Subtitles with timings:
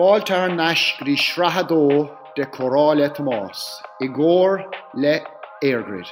[0.00, 4.62] Fáiltar neis rí srathadó de choráile Tomás, i ggóir
[4.94, 5.20] le
[5.60, 6.08] airgrid.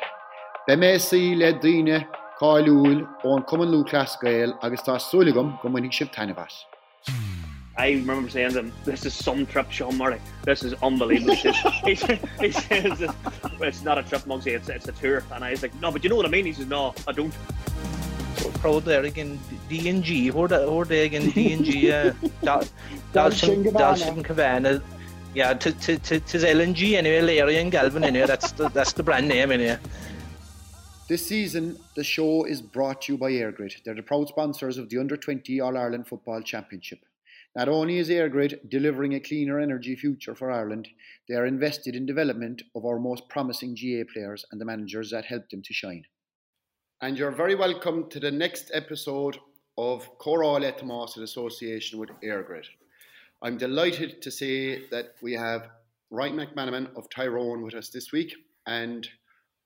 [0.67, 2.03] Be mé sí le daine
[2.37, 6.66] cáúil ón cuman lúclascail agus tá súlagam go munig sib tanhas.
[7.79, 10.20] I remember saying to him, "This is some trip, Sean Murray.
[10.44, 11.34] This is unbelievable."
[11.86, 13.08] he, says, he says,
[13.62, 14.52] "It's not a trip, Mugsy.
[14.52, 16.45] It's it's a tour." And I was like, "No, but you know what I mean."
[16.45, 17.32] He says, "No, I don't."
[18.61, 19.38] Pro er gin
[19.70, 22.15] DNG hoor hoor de gin DNG
[23.12, 24.80] Dalshin Cavanna
[25.34, 29.02] yeah to to to to LNG anyway Larry and Galvin anyway that's the that's the
[29.02, 29.79] brand name anyway
[31.09, 33.83] This season, the show is brought to you by EirGrid.
[33.83, 36.99] They're the proud sponsors of the Under 20 All Ireland Football Championship.
[37.57, 40.87] Not only is EirGrid delivering a cleaner energy future for Ireland,
[41.27, 45.25] they are invested in development of our most promising GA players and the managers that
[45.25, 46.05] help them to shine.
[47.01, 49.38] And you're very welcome to the next episode
[49.77, 52.65] of Comhrá le Tomás in association with EirGrid.
[53.41, 55.69] I'm delighted to say that we have
[56.11, 58.35] Ryan McMenamin of Tyrone with us this week.
[58.66, 59.09] And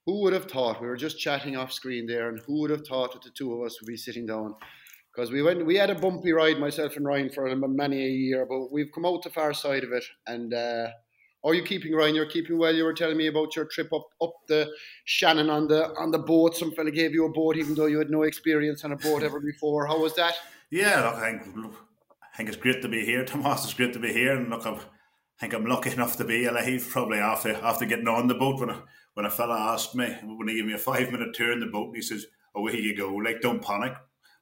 [0.05, 2.87] who would have thought we were just chatting off screen there, and who would have
[2.87, 4.55] thought that the two of us would be sitting down?
[5.15, 8.45] Because we went, we had a bumpy ride, myself and Ryan, for many a year,
[8.45, 10.05] but we've come out the far side of it.
[10.27, 10.89] And uh,
[11.45, 12.15] are you keeping Ryan?
[12.15, 12.75] You're keeping well.
[12.75, 14.71] You were telling me about your trip up up the
[15.05, 16.57] Shannon on the on the boat.
[16.57, 19.23] Some fella gave you a boat, even though you had no experience on a boat
[19.23, 19.87] ever before.
[19.87, 20.35] How was that?
[20.71, 21.57] Yeah, look, I think,
[22.23, 23.25] I think it's great to be here.
[23.25, 26.25] Thomas, it's great to be here, and look, I've, I think I'm lucky enough to
[26.25, 26.89] be alive.
[26.89, 30.49] Probably after after getting on the boat when a when a fella asked me when
[30.49, 32.97] he gave me a five minute tour in the boat, and he says, "Away you
[32.97, 33.95] go, like don't panic."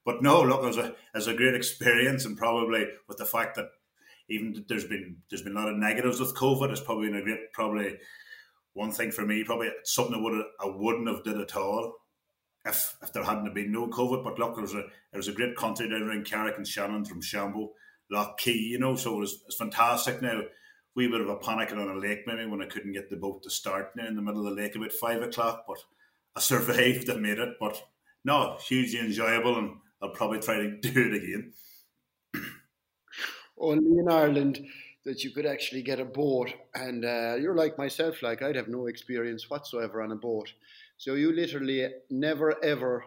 [0.04, 3.24] But no, look, it was a it was a great experience, and probably with the
[3.24, 3.70] fact that
[4.30, 6.70] even there's been there's been a lot of negatives with COVID.
[6.70, 7.98] It's probably been a great probably
[8.74, 9.44] one thing for me.
[9.44, 11.94] Probably something I would I wouldn't have did at all
[12.64, 14.22] if if there hadn't been no COVID.
[14.24, 17.70] But look, there was a there was a great country down around Carrick-on-Shannon from Shambo,
[18.10, 18.94] Lough Key, you know.
[18.94, 20.22] So it was it's fantastic.
[20.22, 20.42] Now
[20.94, 23.42] we bit of a panic on a lake maybe when I couldn't get the boat
[23.42, 25.78] to start now in the middle of the lake about five o'clock, but
[26.36, 27.10] I survived.
[27.10, 27.82] I made it, but
[28.24, 31.52] no, hugely enjoyable, and I'll probably try to do it again
[33.60, 34.66] only in Ireland
[35.04, 36.52] that you could actually get a boat.
[36.74, 40.52] And uh, you're like myself, like I'd have no experience whatsoever on a boat.
[40.98, 43.04] So you literally never ever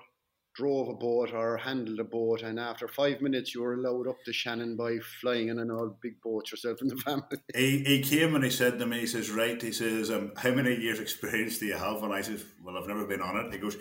[0.55, 4.23] drove a boat or handled a boat, and after five minutes, you were allowed up
[4.25, 7.37] to Shannon by flying in an old big boat yourself and the family.
[7.55, 10.51] He, he came and he said to me, he says, right, he says, um, how
[10.51, 12.03] many years experience do you have?
[12.03, 13.53] And I said, well, I've never been on it.
[13.53, 13.77] He goes,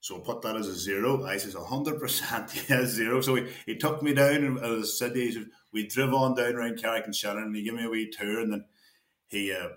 [0.00, 1.24] so put that as a zero.
[1.24, 3.20] I says, 100%, yeah, zero.
[3.20, 6.80] So he, he took me down and said, he said, we drove on down around
[6.80, 8.64] Carrick-on-Shannon and he gave me a wee tour and then
[9.28, 9.68] he uh,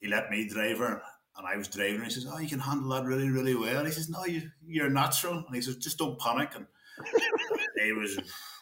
[0.00, 1.02] he let me drive her
[1.38, 3.78] and I was driving and he says, Oh, you can handle that really, really well.
[3.78, 5.44] And he says, No, you you're natural.
[5.46, 6.52] And he says, just don't panic.
[6.54, 6.66] And
[7.82, 8.18] he was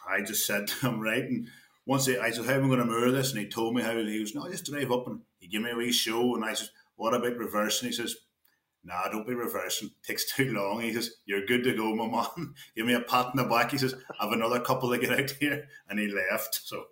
[0.09, 1.23] I just said to him, right.
[1.23, 1.47] And
[1.85, 3.31] once he, I said, How am I gonna moor this?
[3.31, 5.71] And he told me how he was, No, just drive up and he gave me
[5.71, 7.89] a wee show and I said, What about reversing?
[7.89, 8.15] He says,
[8.85, 9.89] nah, don't be reversing.
[9.89, 10.81] It takes too long.
[10.81, 12.53] He says, you're good to go, my man.
[12.75, 13.71] Give me a pat in the back.
[13.71, 15.67] He says, I have another couple to get out here.
[15.89, 16.61] And he left.
[16.65, 16.85] So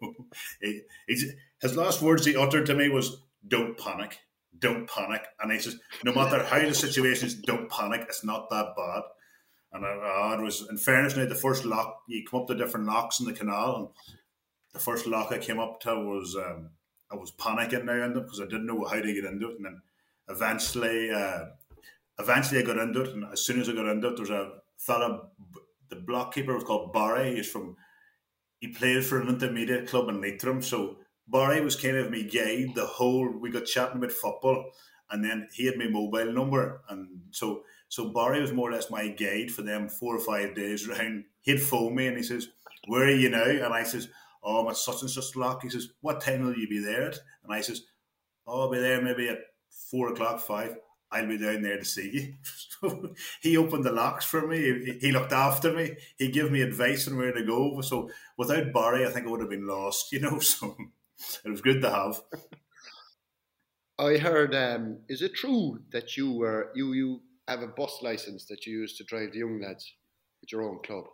[0.61, 3.17] he, his last words he uttered to me was,
[3.47, 4.19] don't panic.
[4.59, 5.23] Don't panic.
[5.41, 8.05] And he says, no matter how the situation is, don't panic.
[8.07, 9.03] It's not that bad.
[9.73, 12.85] And uh, it was, in fairness, now the first lock, you come up to different
[12.85, 13.75] locks in the canal.
[13.75, 13.87] And
[14.73, 16.69] the first lock I came up to was, um,
[17.11, 19.57] I was panicking now in because I didn't know how to get into it.
[19.57, 19.81] And then
[20.29, 21.45] eventually, uh,
[22.19, 24.51] eventually I got into it, and as soon as I got into it, there's a
[24.77, 25.29] fella,
[25.89, 27.35] the block keeper was called Barry.
[27.35, 27.75] He's from,
[28.59, 30.61] he played for an intermediate club in Leitrim.
[30.61, 30.97] So
[31.27, 33.29] Barry was kind of my guide the whole.
[33.29, 34.71] We got chatting about football,
[35.09, 38.89] and then he had my mobile number, and so so Barry was more or less
[38.89, 41.25] my guide for them four or five days around.
[41.41, 42.49] He'd phone me and he says,
[42.87, 44.09] "Where are you now?" And I says,
[44.41, 47.03] "Oh, I'm at such and such lock." He says, "What time will you be there
[47.03, 47.83] at?" And I says,
[48.47, 50.75] "Oh, I'll be there maybe at four o'clock, five.
[51.13, 52.33] I'll be down there to see you.
[53.41, 54.57] He opened the locks for me.
[54.57, 55.95] He, he looked after me.
[56.17, 57.79] He gave me advice on where to go.
[57.79, 60.39] So without Barry, I think I would have been lost, you know.
[60.53, 60.75] So
[61.45, 62.21] it was good to have.
[63.97, 64.53] I heard.
[64.53, 68.79] Um, is it true that you were you you have a bus license that you
[68.79, 69.93] use to drive the young lads
[70.41, 71.05] at your own club?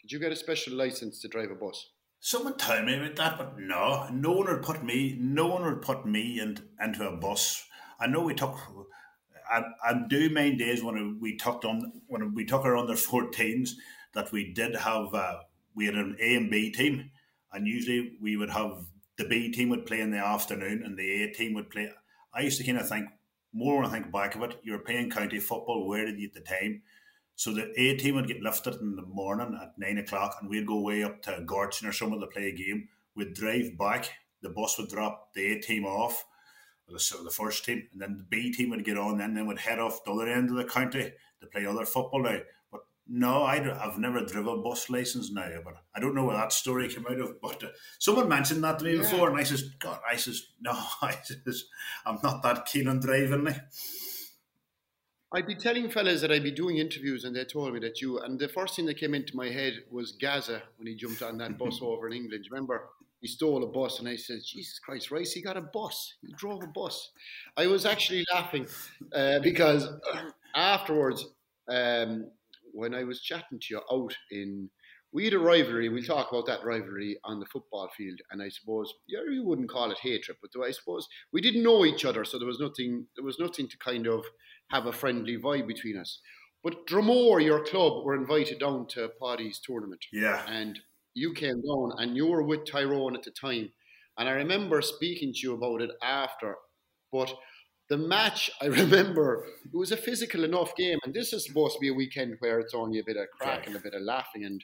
[0.00, 1.90] Did you get a special license to drive a bus?
[2.20, 5.16] Someone told me about that, but no, no one would put me.
[5.18, 7.66] No one would put me in, into a bus.
[7.98, 8.58] I know we took
[9.50, 13.70] I, I do mind days when we talked on when we took our under 14s
[14.14, 15.38] that we did have uh,
[15.74, 17.10] we had an A and B team,
[17.52, 18.84] and usually we would have
[19.18, 21.90] the B team would play in the afternoon and the A team would play.
[22.34, 23.08] I used to kind of think
[23.52, 25.88] more when I think back of it, you're playing county football.
[25.88, 26.82] Where did you at the time?
[27.34, 30.66] So the A team would get lifted in the morning at nine o'clock, and we'd
[30.66, 32.88] go way up to Gortin or somewhere to play a game.
[33.16, 34.10] We'd drive back
[34.42, 36.24] the bus would drop the A team off,
[36.90, 39.60] the, the first team, and then the B team would get on, and then would
[39.60, 42.38] head off the other end of the county to play other football now.
[42.70, 46.36] But no, I, have never driven a bus license now, but I don't know where
[46.36, 47.36] that story came out of.
[47.42, 49.02] But uh, someone mentioned that to me yeah.
[49.02, 50.72] before, and I says, God, I says, no,
[51.02, 51.64] I says,
[52.06, 53.44] I'm not that keen on driving.
[53.44, 53.56] Now.
[55.32, 58.18] I'd be telling fellas that I'd be doing interviews, and they told me that you.
[58.18, 61.38] And the first thing that came into my head was Gaza when he jumped on
[61.38, 62.46] that bus over in England.
[62.50, 62.88] Remember,
[63.20, 66.14] he stole a bus, and I said, "Jesus Christ, Rice, he got a bus.
[66.22, 67.10] He drove a bus."
[67.56, 68.66] I was actually laughing
[69.14, 69.88] uh, because
[70.54, 71.26] afterwards,
[71.68, 72.30] um,
[72.72, 74.70] when I was chatting to you out in,
[75.12, 75.88] we had a rivalry.
[75.88, 79.70] We'll talk about that rivalry on the football field, and I suppose yeah, you wouldn't
[79.70, 83.06] call it hatred, but I suppose we didn't know each other, so there was nothing.
[83.16, 84.24] There was nothing to kind of
[84.70, 86.20] have a friendly vibe between us.
[86.62, 90.04] But Dromore, your club, were invited down to Paddy's tournament.
[90.12, 90.44] Yeah.
[90.46, 90.78] And
[91.14, 93.70] you came down and you were with Tyrone at the time.
[94.18, 96.56] And I remember speaking to you about it after.
[97.12, 97.32] But
[97.88, 100.98] the match, I remember, it was a physical enough game.
[101.04, 103.66] And this is supposed to be a weekend where it's only a bit of crack
[103.66, 104.44] and a bit of laughing.
[104.44, 104.62] And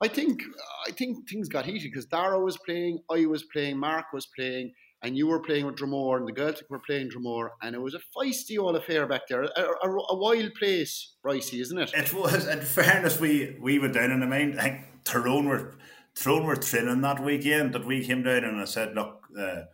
[0.00, 0.42] I think
[0.86, 4.72] I think things got heated because Dara was playing, I was playing, Mark was playing
[5.02, 7.94] and you were playing with Dromore, and the Gaeltacht were playing Dromore, and it was
[7.94, 9.42] a feisty old affair back there.
[9.42, 9.48] A,
[9.82, 11.90] a, a wild place, Ricey, isn't it?
[11.94, 12.46] It was.
[12.46, 14.58] In fairness, we we were down in the main.
[14.58, 15.74] I think Tyrone were
[16.20, 17.72] Tyrone were training that weekend.
[17.72, 19.68] That we came down and I said, look, the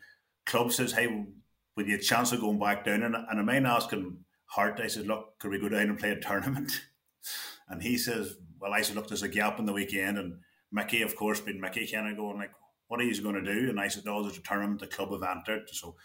[0.44, 1.26] club says, hey,
[1.76, 3.02] with you a chance of going back down?
[3.02, 6.10] And, and I mind asking Hart, I said, look, could we go down and play
[6.10, 6.72] a tournament?
[7.68, 10.38] And he says, well, I said, look, there's a gap in the weekend, and
[10.70, 12.52] Mickey, of course, being Mickey, kind of going like,
[12.86, 13.68] what are you going to do?
[13.68, 15.68] And I said, oh, there's a tournament the club have entered.
[15.72, 15.96] So,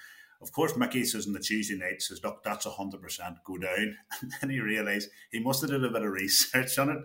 [0.41, 3.95] of course, Mickey says on the Tuesday night, says, look, that's 100% go down.
[4.21, 7.03] And then he realised he must have did a bit of research on it.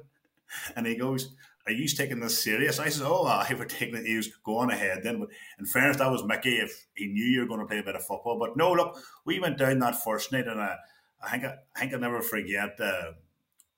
[0.74, 1.36] And he goes,
[1.66, 2.78] are you taking this serious?
[2.78, 4.06] I said, oh, I were taking it.
[4.06, 5.20] He was going ahead then.
[5.20, 5.28] But
[5.58, 7.96] in fairness, that was Mickey if he knew you were going to play a bit
[7.96, 8.38] of football.
[8.38, 10.76] But no, look, we went down that first night and I,
[11.22, 13.12] I think I, I think I'll never forget uh,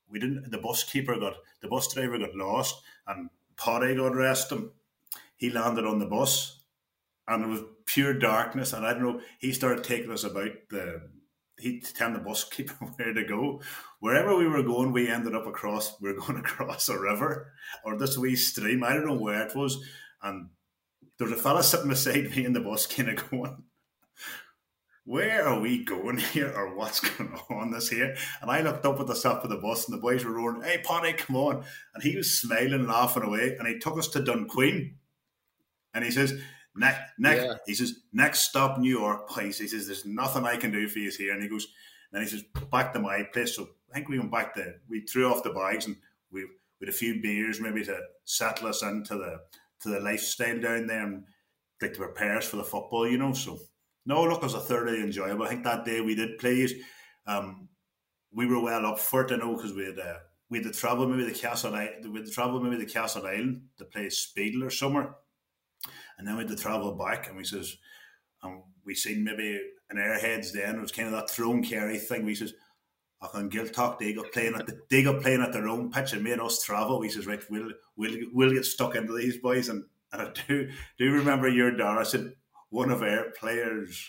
[0.08, 4.56] we didn't, the bus keeper got, the bus driver got lost and Paddy got arrested
[4.56, 4.73] him
[5.38, 6.61] he landed on the bus
[7.26, 8.73] and it was pure darkness.
[8.73, 11.08] And I don't know, he started taking us about the,
[11.58, 13.60] he telling the bus keeper where to go.
[14.00, 17.52] Wherever we were going, we ended up across, we were going across a river
[17.84, 18.84] or this wee stream.
[18.84, 19.82] I don't know where it was.
[20.22, 20.49] And
[21.19, 23.62] there was a fella sitting beside me in the bus kind of going,
[25.05, 28.14] where are we going here or what's going on this here?
[28.43, 30.62] And I looked up at the top of the bus and the boys were roaring,
[30.62, 31.64] hey, Paddy, come on.
[31.94, 33.56] And he was smiling, laughing away.
[33.58, 34.93] And he took us to Dunquin
[35.94, 36.38] and he says,
[36.78, 37.54] next, next, yeah.
[37.66, 39.58] he says, next stop, New York place.
[39.58, 41.32] He says, there's nothing I can do for you here.
[41.32, 41.69] And he goes,
[42.12, 43.56] and he says, back to my place.
[43.56, 45.96] So I think we went back to, we threw off the bags and
[46.30, 46.46] we,
[46.80, 49.40] with a few beers maybe to settle us into the,
[49.80, 51.25] to the lifestyle down there and
[51.80, 53.32] like to prepare us for the football, you know.
[53.32, 53.58] So,
[54.06, 55.44] no, look, it was a thoroughly enjoyable.
[55.44, 56.69] I think that day we did play.
[57.26, 57.69] Um,
[58.32, 60.19] we were well up for it, I know, because we had uh,
[60.50, 63.84] we had to travel maybe the Castle we had to travel maybe the Castleisland to
[63.84, 65.14] play Speedle or somewhere.
[66.18, 67.76] And then we had to travel back, and we says,
[68.42, 69.60] and we seen maybe
[69.90, 70.76] an airheads then.
[70.76, 72.24] It was kind of that Tyrone Kerry thing.
[72.24, 72.54] We says,
[73.20, 76.12] I can Gaeltacht, they got playing at the, they got playing at their own pitch
[76.12, 77.00] and made us travel.
[77.00, 79.68] We says, right, we'll we'll we'll get stuck into these boys.
[79.68, 82.32] And, and I do do remember your Dara said
[82.70, 84.08] one of our players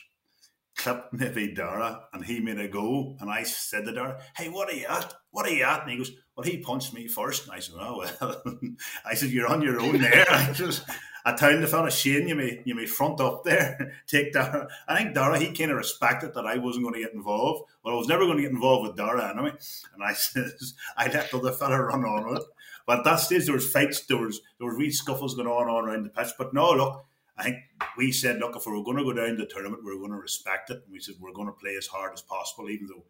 [0.78, 3.16] clipped maybe Dara and he made a go.
[3.20, 5.14] And I said to Dara, Hey, what are you at?
[5.32, 5.82] What are you at?
[5.82, 7.48] And he goes, Well, he punched me first.
[7.48, 8.42] And I said, Oh well
[9.06, 10.26] I said, You're on your own there.
[10.32, 10.86] I just
[11.26, 14.70] I told the fella Shane, you may you may front up there, take Dara.
[14.88, 17.70] I think Dara he kind of respected that I wasn't going to get involved.
[17.84, 19.52] Well, I was never going to get involved with Dara anyway.
[19.94, 22.48] And I says I let the other fella run on with it.
[22.88, 25.68] But at that stage there was fights, there was there was wee scuffles going on
[25.68, 26.32] all around the pitch.
[26.38, 27.06] But no, look,
[27.38, 27.58] I think
[27.98, 30.12] we said, look, if we were going to go down the tournament, we are going
[30.12, 30.84] to respect it.
[30.86, 33.04] And we said we're going to play as hard as possible, even though.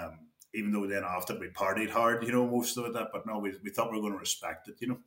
[0.00, 0.20] Um,
[0.54, 3.38] even though then after we partied hard, you know, most of it, that, but no,
[3.38, 4.98] we, we thought we were going to respect it, you know.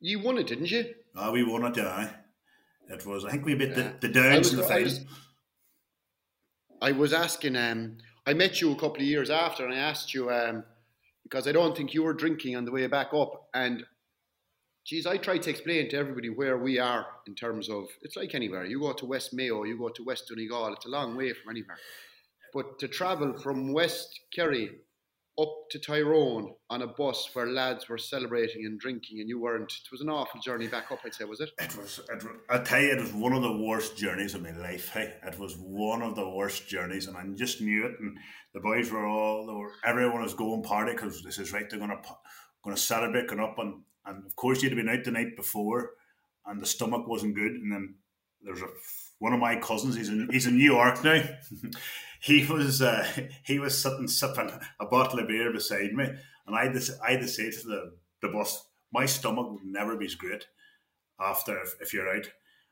[0.00, 0.94] You won it, didn't you?
[1.16, 2.10] Ah, we won it, yeah.
[2.88, 3.24] It was.
[3.24, 3.92] I think we beat yeah.
[4.00, 4.92] the, the Downs in the final.
[6.82, 7.56] I was asking.
[7.56, 7.96] Um,
[8.26, 10.64] I met you a couple of years after, and I asked you um,
[11.22, 13.48] because I don't think you were drinking on the way back up.
[13.54, 13.84] And
[14.84, 18.34] geez, I tried to explain to everybody where we are in terms of it's like
[18.34, 18.64] anywhere.
[18.64, 20.74] You go to West Mayo, you go to West Donegal.
[20.74, 21.78] It's a long way from anywhere.
[22.54, 24.70] But to travel from West Kerry
[25.38, 29.72] up to Tyrone on a bus where lads were celebrating and drinking, and you weren't.
[29.72, 31.00] It was an awful journey back up.
[31.04, 31.50] I'd say, was it?
[31.58, 32.00] It was.
[32.08, 34.90] It, I tell you, it was one of the worst journeys of my life.
[34.90, 37.98] Hey, it was one of the worst journeys, and I just knew it.
[37.98, 38.16] And
[38.52, 41.68] the boys were all, were, everyone was going party because this is right.
[41.68, 42.00] They're gonna
[42.62, 45.36] going to celebrate, going up, and and of course you'd have been out the night
[45.36, 45.90] before,
[46.46, 47.94] and the stomach wasn't good, and then
[48.42, 48.68] there's a
[49.18, 49.96] one of my cousins.
[49.96, 51.22] He's in he's in New York now.
[52.24, 53.06] he was uh,
[53.44, 54.50] he was sitting sipping
[54.80, 56.08] a bottle of beer beside me,
[56.46, 60.06] and I to, I to say to the the bus, my stomach would never be
[60.06, 60.46] as great
[61.20, 62.26] after if, if you're out.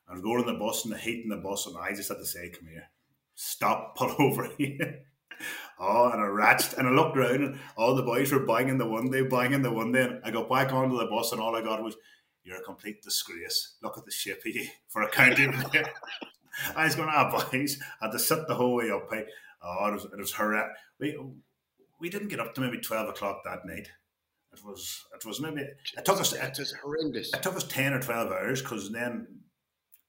[0.09, 2.09] I was going on the bus and the heat in the bus, and I just
[2.09, 2.89] had to say, "Come here,
[3.35, 5.01] stop, pull over here."
[5.79, 8.87] oh, and I ratched and I looked around, and all the boys were banging the
[8.87, 10.05] one day, banging the one day.
[10.05, 11.97] And I got back onto the bus, and all I got was,
[12.43, 13.77] "You're a complete disgrace.
[13.83, 15.85] Look at the shape of you for a county player."
[16.77, 19.09] I was going, "Ah, boys," I had to sit the whole way up.
[19.11, 19.25] Hey,
[19.63, 20.77] oh, it was it was horrendous.
[20.99, 21.19] We
[22.01, 23.89] we didn't get up to maybe twelve o'clock that night.
[24.53, 27.33] It was it was maybe it took us it was horrendous.
[27.33, 29.27] It took us ten or twelve hours because then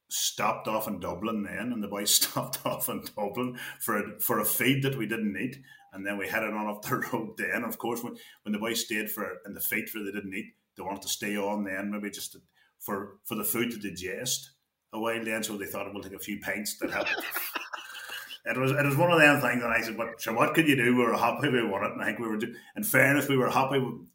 [0.10, 4.40] stopped off in Dublin then, and the boys stopped off in Dublin for a, for
[4.40, 5.58] a feed that we didn't eat,
[5.92, 7.36] and then we headed on up the road.
[7.38, 10.34] Then, of course, when, when the boys stayed for in the feed for they didn't
[10.34, 12.42] eat, they wanted to stay on then maybe just to,
[12.80, 14.52] for for the food to digest
[14.94, 17.12] a while then, so they thought it would take a few pints that helped.
[18.46, 20.68] it was it was one of them things, and I said, "But so what could
[20.68, 20.96] you do?
[20.96, 22.38] We were happy we won it, and I think we were.
[22.38, 23.80] Do- in fairness, we were happy.
[23.80, 24.08] With-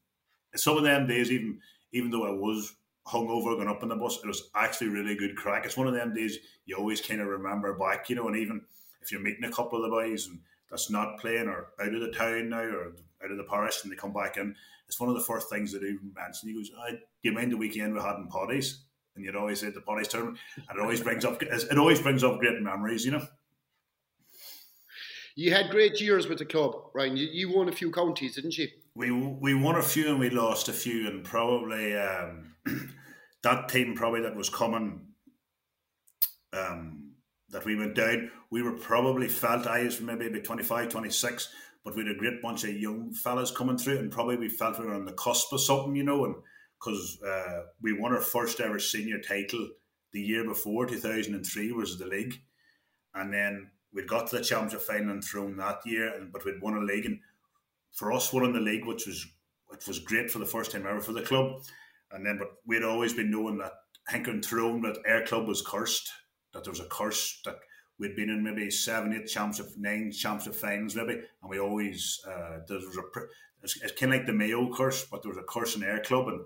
[0.57, 1.61] Some of them days, even
[1.93, 2.75] even though I was
[3.07, 5.65] hungover going up in the bus, it was actually really good crack.
[5.65, 8.29] It's one of them days you always kind of remember back, you know.
[8.29, 8.61] And even
[9.01, 10.39] if you're meeting a couple of the boys and
[10.71, 12.93] that's not playing or out of the town now or
[13.25, 14.55] out of the parish, and they come back in,
[14.87, 16.51] it's one of the first things that do mention.
[16.51, 18.79] He goes, "I do you mind the weekend we had in potties?"
[19.19, 22.23] And you'd always say the potties tournament, and it always brings up it always brings
[22.23, 23.27] up great memories, you know.
[25.35, 27.17] You had great years with the club, Ryan.
[27.17, 28.69] You, you won a few counties, didn't you?
[28.95, 32.55] We we won a few and we lost a few, and probably um,
[33.43, 35.01] that team probably that was coming
[36.53, 37.15] um,
[37.51, 38.31] that we went down.
[38.51, 41.49] We were probably felt I was maybe about 25, 26,
[41.85, 44.79] but we had a great bunch of young fellas coming through, and probably we felt
[44.79, 46.37] we were on the cusp of something, you know, and
[46.79, 49.69] because uh, we won our first ever senior title
[50.13, 52.41] the year before, 2003, was the league,
[53.15, 56.63] and then we'd got to the championship final and thrown that year, and but we'd
[56.63, 57.21] won a league, and
[57.93, 59.27] for us winning the league, which was
[59.73, 61.61] it was great for the first time ever for the club,
[62.13, 63.73] and then but we'd always been knowing that
[64.11, 66.11] Hinker and Tyrone that Ayr Club was cursed,
[66.55, 67.57] that there was a curse that
[67.99, 72.61] we'd been in maybe seven, eight championship, nine championship finals maybe, and we always uh,
[72.67, 73.21] there was a
[73.63, 76.01] it's, it's kind of like the Mayo curse, but there was a curse in Ayr
[76.01, 76.41] Club, and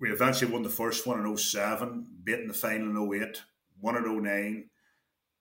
[0.00, 3.42] we eventually won the first one in 07, beat in the final in 08,
[3.80, 4.70] won in 09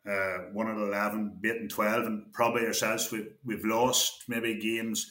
[0.07, 5.09] uh, one at eleven, beaten in twelve, and probably ourselves we we've lost maybe games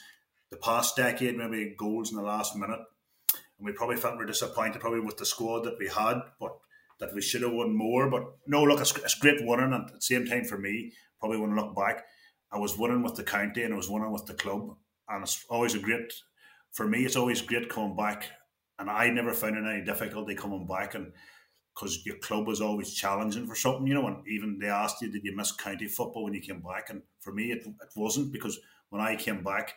[0.51, 2.81] the past decade, maybe goals in the last minute,
[3.33, 6.57] and we probably felt we're disappointed probably with the squad that we had, but
[6.99, 8.09] that we should have won more.
[8.09, 11.39] But no, look, it's, it's great winning, and at the same time for me, probably
[11.39, 12.05] when I look back,
[12.51, 14.77] I was winning with the county and I was winning with the club,
[15.09, 16.11] and it's always a great
[16.73, 17.05] for me.
[17.05, 18.31] It's always great coming back,
[18.79, 21.13] and I never found any difficulty coming back and
[21.77, 24.07] because your club was always challenging for something, you know.
[24.07, 26.89] And even they asked you, did you miss county football when you came back?
[26.89, 29.75] And for me, it, it wasn't because when I came back,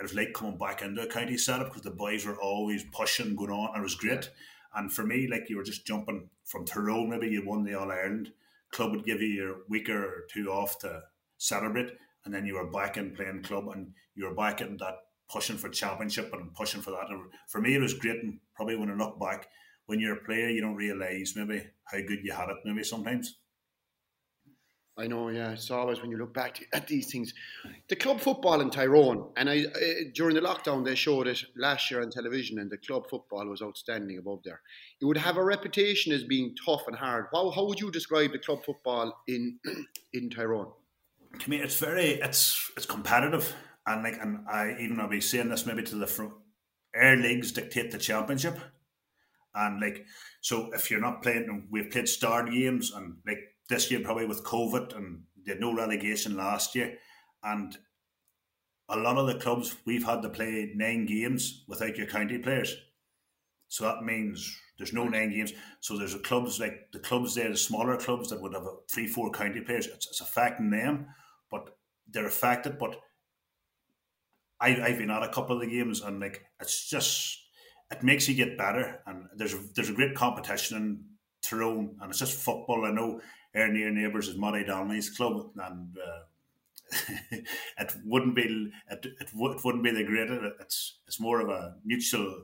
[0.00, 3.36] it was like coming back into a county setup because the boys were always pushing,
[3.36, 4.30] going on, and it was great.
[4.74, 7.90] And for me, like you were just jumping from Tyrone, maybe you won the All
[7.90, 8.32] Ireland.
[8.70, 11.02] Club would give you your week or two off to
[11.38, 11.92] celebrate,
[12.24, 14.96] and then you were back in playing club, and you were back in that
[15.30, 17.10] pushing for championship and pushing for that.
[17.10, 19.48] And for me, it was great, and probably when I look back,
[19.86, 22.56] when you're a player, you don't realise maybe how good you had it.
[22.64, 23.38] Maybe sometimes.
[24.98, 25.52] I know, yeah.
[25.52, 27.32] It's always when you look back at these things.
[27.88, 29.78] The club football in Tyrone, and I, uh,
[30.12, 33.62] during the lockdown, they showed it last year on television, and the club football was
[33.62, 34.60] outstanding above there.
[35.00, 37.26] It would have a reputation as being tough and hard.
[37.32, 39.60] How, how would you describe the club football in
[40.12, 40.72] in Tyrone?
[41.38, 43.54] To me, it's very it's it's competitive,
[43.88, 46.32] and like, and I even I'll be saying this maybe to the front.
[46.94, 48.58] Air leagues dictate the championship
[49.54, 50.06] and like,
[50.40, 54.44] so if you're not playing, we've played star games, and like this year probably with
[54.44, 56.96] COVID, and they had no relegation last year,
[57.42, 57.76] and
[58.88, 62.74] a lot of the clubs we've had to play nine games without your county players.
[63.68, 65.52] So that means there's no nine games.
[65.80, 68.76] So there's a clubs like the clubs there, the smaller clubs that would have a
[68.90, 69.86] three, four county players.
[69.86, 71.06] It's, it's affecting them,
[71.50, 71.76] but
[72.10, 72.78] they're affected.
[72.78, 72.96] But
[74.60, 77.38] I, I've been at a couple of the games, and like it's just
[77.90, 79.00] it makes you get better.
[79.06, 81.04] And there's a, there's a great competition in
[81.42, 82.84] Tyrone, and it's just football.
[82.84, 83.20] I know
[83.54, 86.96] our near neighbours is Murray Donnelly's club, and uh,
[87.78, 90.52] it wouldn't be it, it, it, wouldn't be the greater.
[90.60, 92.42] It's it's more of a mutual.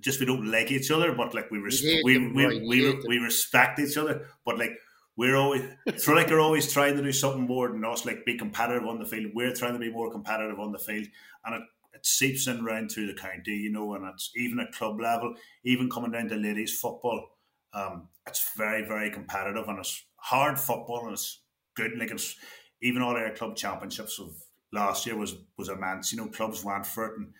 [0.00, 3.18] Just we don't like each other, but like we res- we, we, we, we, we
[3.18, 4.28] respect each other.
[4.44, 4.70] But like
[5.18, 5.62] we're always
[6.06, 9.04] like they're always trying to do something more than us, like be competitive on the
[9.04, 9.32] field.
[9.34, 11.08] We're trying to be more competitive on the field,
[11.44, 14.72] and it it seeps in round through the county, you know, and it's even at
[14.72, 15.34] club level,
[15.64, 17.30] even coming down to ladies football.
[17.72, 21.40] Um, it's very, very competitive and it's hard football and it's
[21.74, 21.98] good.
[21.98, 22.36] Like it's
[22.82, 24.30] even all our club championships of
[24.72, 26.12] last year was was immense.
[26.12, 27.32] You know, clubs went for it, and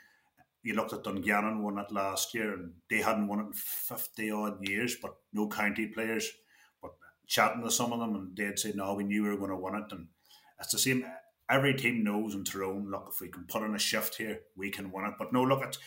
[0.65, 4.31] you looked at Dungannon won it last year, and they hadn't won it in fifty
[4.33, 6.29] odd years, but no county players.
[7.29, 9.57] Chatting to some of them, and they'd say, "No, we knew we were going to
[9.57, 10.09] win it," and
[10.59, 11.05] it's the same.
[11.49, 14.71] Every team knows in Tyrone, look, if we can put in a shift here, we
[14.71, 15.15] can win it.
[15.19, 15.79] But no, look at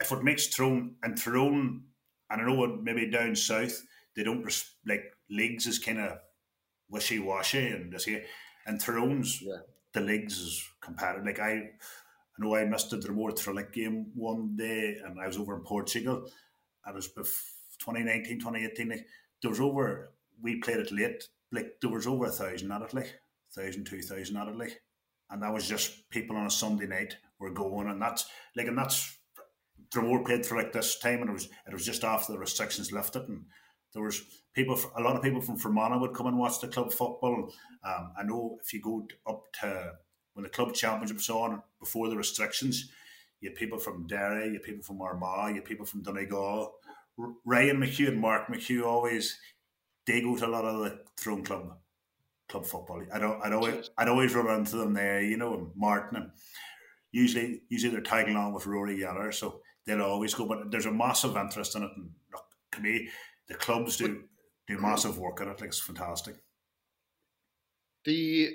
[0.00, 1.82] if it makes Tyrone and Tyrone,
[2.30, 3.82] and I know what maybe down south
[4.16, 4.44] they don't
[4.86, 6.18] like leagues is kind of
[6.88, 8.24] wishy washy and this here,
[8.66, 9.56] and Tyrone's yeah.
[9.92, 11.24] the leagues is competitive.
[11.24, 11.70] Like I, I
[12.38, 16.28] know I missed the Dromore Trillick game one day, and I was over in Portugal.
[16.84, 18.88] I was 2019, 2018.
[18.88, 19.06] Like
[19.42, 20.12] there was over.
[20.42, 21.24] We played it late.
[21.52, 23.14] Like there was over a thousand at it, like
[23.54, 24.80] thousand, two thousand at it, like,
[25.30, 28.78] and that was just people on a Sunday night were going, and that's like, and
[28.78, 29.18] that's
[29.92, 32.92] Dromore played for like this time, and it was it was just after the restrictions
[32.92, 33.44] lifted, and
[33.92, 34.22] there was
[34.54, 37.52] people, a lot of people from Fermanagh would come and watch the club football.
[37.84, 39.92] Um, I know if you go up to
[40.34, 42.88] when the club championships on before the restrictions,
[43.40, 46.72] you had people from Derry, you had people from Armagh, you had people from Donegal.
[47.44, 49.36] Ryan McHugh and Mark McHugh always
[50.10, 51.76] they go to a lot of the Tyrone Club
[52.48, 53.02] club football.
[53.12, 56.30] I'd, I'd always I'd always run into them there, you know, and Martin and
[57.12, 60.46] usually usually they're tagging along with Rory Yeller, so they'll always go.
[60.46, 63.08] But there's a massive interest in it, and look, to me,
[63.48, 64.24] the clubs do
[64.66, 65.60] do massive work at it.
[65.60, 66.36] Like it's fantastic.
[68.04, 68.50] The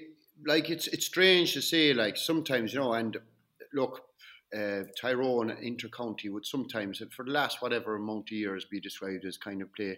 [0.45, 3.17] like it's it's strange to say like sometimes you know and
[3.73, 4.01] look
[4.55, 9.37] uh, Tyrone intercounty would sometimes for the last whatever amount of years be described as
[9.37, 9.97] kind of play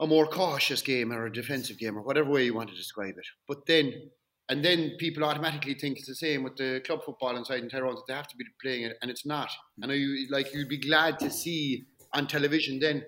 [0.00, 3.16] a more cautious game or a defensive game or whatever way you want to describe
[3.16, 3.26] it.
[3.46, 4.10] But then
[4.50, 7.94] and then people automatically think it's the same with the club football inside in Tyrone
[7.94, 9.50] that they have to be playing it and it's not.
[9.80, 13.04] And you like you'd be glad to see on television then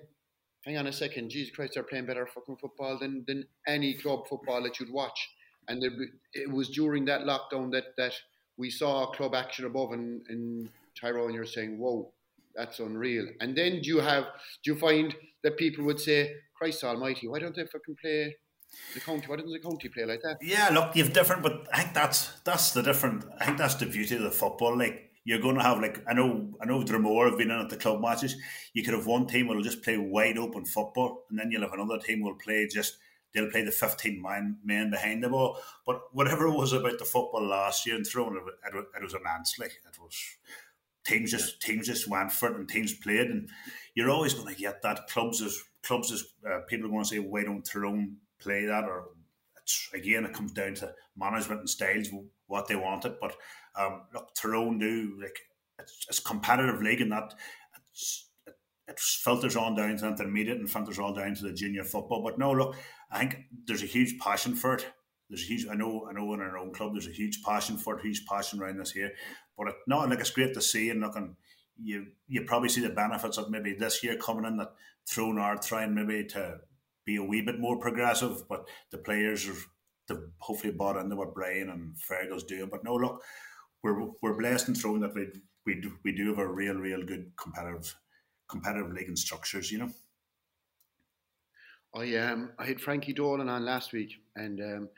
[0.67, 4.27] hang on a second, Jesus Christ, they're playing better fucking football than, than any club
[4.27, 5.29] football that you'd watch.
[5.69, 5.91] And there,
[6.33, 8.13] it was during that lockdown that, that
[8.57, 11.33] we saw club action above in, in Tyrone.
[11.33, 12.11] You're saying, whoa,
[12.57, 13.27] that's unreal.
[13.39, 14.25] And then do you have,
[14.63, 18.35] do you find that people would say, Christ Almighty, why don't they fucking play
[18.95, 19.27] the county?
[19.27, 20.37] Why doesn't the county play like that?
[20.41, 23.25] Yeah, look, you've different, but I think that's that's the different.
[23.39, 24.75] I think that's the beauty of the football.
[24.77, 27.69] Like you're going to have like I know I know Dromore have been in at
[27.69, 28.35] the club matches.
[28.73, 31.73] You could have one team will just play wide open football, and then you'll have
[31.73, 32.97] another team will play just
[33.33, 35.57] they'll play the 15 man, men behind the ball.
[35.85, 39.13] But whatever it was about the football last year and throwing it, it, it was
[39.13, 39.59] immense.
[39.59, 40.17] Like it was
[41.07, 43.49] teams just teams just went for it and teams played, and
[43.95, 45.07] you're always going to get that.
[45.07, 48.83] Clubs is clubs is uh, people are going to say why don't Tyrone play that
[48.83, 49.05] or
[49.61, 52.09] it's again it comes down to management and styles
[52.47, 53.15] what they wanted.
[53.19, 53.35] But
[53.75, 55.37] um, look, Tyrone do like
[55.79, 57.33] it's, it's competitive league and that
[58.45, 58.51] it,
[58.87, 62.23] it filters on down to intermediate and filters all down to the junior football.
[62.23, 62.75] But no, look,
[63.11, 64.85] I think there's a huge passion for it.
[65.29, 65.67] There's a huge.
[65.69, 66.07] I know.
[66.09, 68.01] I know in our own club, there's a huge passion for it.
[68.01, 69.11] Huge passion around this here.
[69.57, 71.35] But it, no, like it's great to see and looking.
[71.81, 74.73] You you probably see the benefits of maybe this year coming in that
[75.05, 76.59] Tyrone are trying maybe to
[77.05, 79.55] be a wee bit more progressive, but the players are
[80.07, 82.69] they've hopefully bought into what Brian and Fergal's doing.
[82.69, 83.21] But no, look,
[83.83, 85.27] we're we're blessed and thrown that we
[85.65, 87.95] we do, we do have a real real good competitive
[88.47, 89.91] competitive league and structures, you know.
[91.95, 94.89] I um I had Frankie Dolan on last week, and um,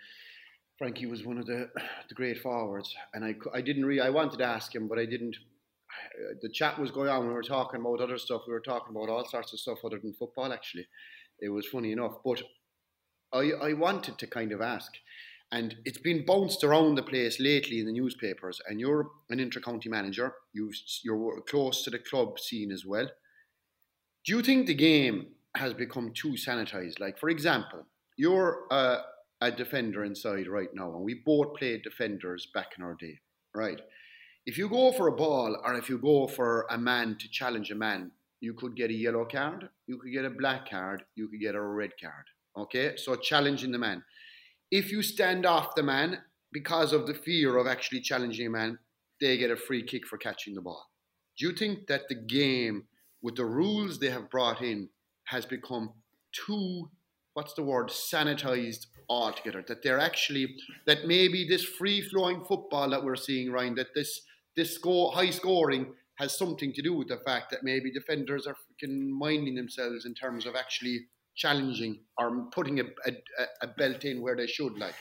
[0.79, 1.69] Frankie was one of the
[2.07, 5.05] the great forwards, and I I didn't really I wanted to ask him, but I
[5.05, 5.35] didn't.
[6.41, 7.27] The chat was going on.
[7.27, 8.43] We were talking about other stuff.
[8.47, 10.53] We were talking about all sorts of stuff other than football.
[10.53, 10.87] Actually,
[11.39, 12.13] it was funny enough.
[12.23, 12.41] But
[13.33, 14.91] I, I wanted to kind of ask,
[15.51, 18.61] and it's been bounced around the place lately in the newspapers.
[18.67, 20.33] And you're an inter-county manager.
[20.53, 20.71] You
[21.03, 23.09] you're close to the club scene as well.
[24.25, 26.99] Do you think the game has become too sanitized?
[26.99, 28.99] Like, for example, you're a,
[29.41, 33.19] a defender inside right now, and we both played defenders back in our day,
[33.55, 33.79] right?
[34.45, 37.71] If you go for a ball, or if you go for a man to challenge
[37.71, 41.27] a man, you could get a yellow card, you could get a black card, you
[41.27, 42.25] could get a red card
[42.57, 44.03] Okay, so challenging the man.
[44.69, 46.19] If you stand off the man
[46.51, 48.79] because of the fear of actually challenging a man,
[49.21, 50.89] they get a free kick for catching the ball.
[51.37, 52.85] Do you think that the game,
[53.21, 54.89] with the rules they have brought in,
[55.25, 55.93] has become
[56.33, 56.89] too,
[57.33, 59.63] what's the word, sanitized altogether?
[59.67, 64.21] That they're actually, that maybe this free flowing football that we're seeing, Ryan, that this
[64.55, 68.55] this score, high scoring has something to do with the fact that maybe defenders are
[68.55, 70.99] freaking minding themselves in terms of actually
[71.35, 73.11] challenging or putting a, a,
[73.61, 74.93] a, belt in where they should like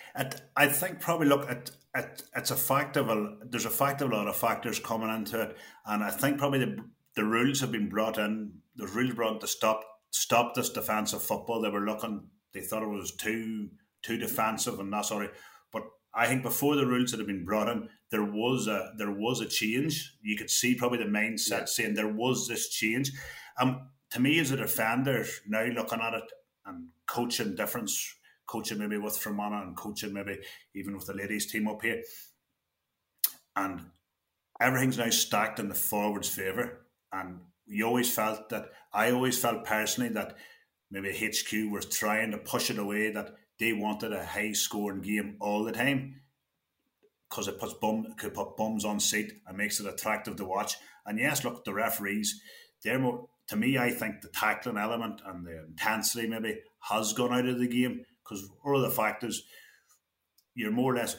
[0.56, 4.12] i think probably look at, at it's a fact of a there's a fact of
[4.12, 6.76] a lot of factors coming into it and i think probably the,
[7.16, 11.60] the rules have been brought in the rules brought to stop stop this defensive football.
[11.60, 13.70] They were looking, they thought it was too
[14.02, 15.30] too defensive and that sort of.
[15.72, 15.82] But
[16.14, 19.46] I think before the rules had been brought in, there was a there was a
[19.46, 20.16] change.
[20.22, 21.64] You could see probably the mindset yeah.
[21.66, 23.12] saying there was this change.
[23.60, 26.32] Um, to me as a defender now looking at it
[26.64, 28.14] and coaching difference,
[28.46, 30.38] coaching maybe with Fermanagh and coaching maybe
[30.74, 32.02] even with the ladies team up here,
[33.56, 33.86] and
[34.60, 36.86] everything's now stacked in the forwards' favour.
[37.12, 40.36] And you always felt that I always felt personally that
[40.90, 45.36] maybe HQ was trying to push it away that they wanted a high scoring game
[45.40, 46.20] all the time
[47.28, 50.76] because it puts bum could put bums on seat and makes it attractive to watch.
[51.04, 52.40] And yes, look, the referees,
[52.82, 53.78] they're more to me.
[53.78, 58.04] I think the tackling element and the intensity maybe has gone out of the game
[58.22, 59.42] because all of the factors
[60.54, 61.16] you're more or less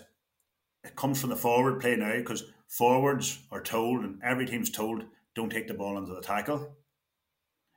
[0.83, 5.03] it comes from the forward play now because forwards are told and every team's told
[5.35, 6.75] don't take the ball into the tackle.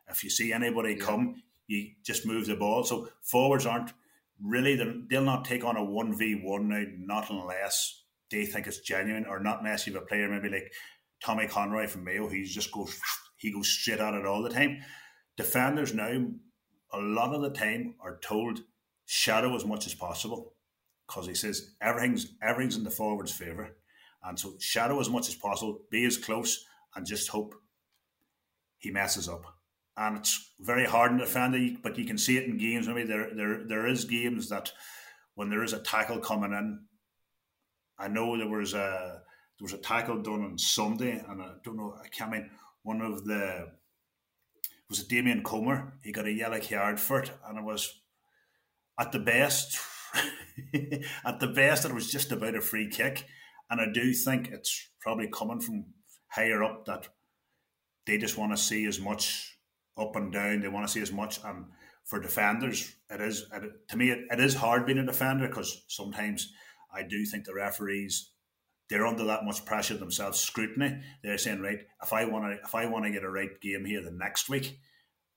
[0.08, 1.04] If you see anybody yeah.
[1.04, 2.84] come, you just move the ball.
[2.84, 3.92] So forwards aren't
[4.42, 4.76] really
[5.08, 9.26] they'll not take on a one v one now, not unless they think it's genuine,
[9.26, 10.72] or not unless you have a player maybe like
[11.24, 12.98] Tommy Conroy from Mayo, he just goes
[13.36, 14.80] he goes straight at it all the time.
[15.36, 16.26] Defenders now,
[16.92, 18.60] a lot of the time, are told
[19.06, 20.54] shadow as much as possible
[21.06, 23.76] because he says everything's everything's in the forward's favour,
[24.24, 27.54] and so shadow as much as possible, be as close, and just hope
[28.78, 29.44] he messes up
[29.96, 31.58] and it's very hard in the defender.
[31.82, 32.88] But you can see it in games.
[32.88, 34.72] Maybe there there there is games that
[35.34, 36.80] when there is a tackle coming in.
[37.98, 39.20] I know there was a
[39.58, 41.94] there was a tackle done on Sunday, and I don't know.
[42.02, 42.50] I can't mean
[42.82, 43.68] one of the
[44.88, 45.94] was it Damien Comer.
[46.02, 48.00] He got a yellow card for it, and it was
[48.98, 49.78] at the best.
[51.24, 53.24] at the best, it was just about a free kick,
[53.70, 55.86] and I do think it's probably coming from
[56.32, 57.08] higher up that
[58.06, 59.58] they just want to see as much
[59.96, 60.60] up and down.
[60.60, 61.38] They want to see as much.
[61.44, 61.66] And
[62.04, 65.84] for defenders, it is it, to me it, it is hard being a defender because
[65.88, 66.52] sometimes
[66.92, 68.32] I do think the referees
[68.88, 71.00] they're under that much pressure themselves, scrutiny.
[71.22, 73.86] They're saying, right, if I want to if I want to get a right game
[73.86, 74.78] here the next week,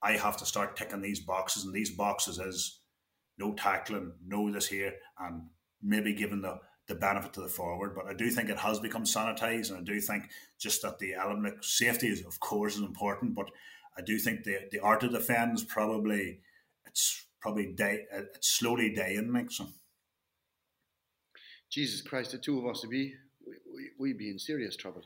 [0.02, 2.80] I have to start ticking these boxes, and these boxes is
[3.38, 5.44] no tackling, no this here, and
[5.82, 7.94] maybe giving the the benefit to the forward.
[7.94, 11.14] But I do think it has become sanitized, and I do think just that the
[11.14, 13.50] element safety is, of course, is important, but
[13.96, 16.40] I do think the the art of defence probably
[16.86, 19.68] it's probably day it's slowly dying, like.
[21.70, 23.14] Jesus Christ, the two of us would be
[23.74, 25.02] we we be in serious trouble.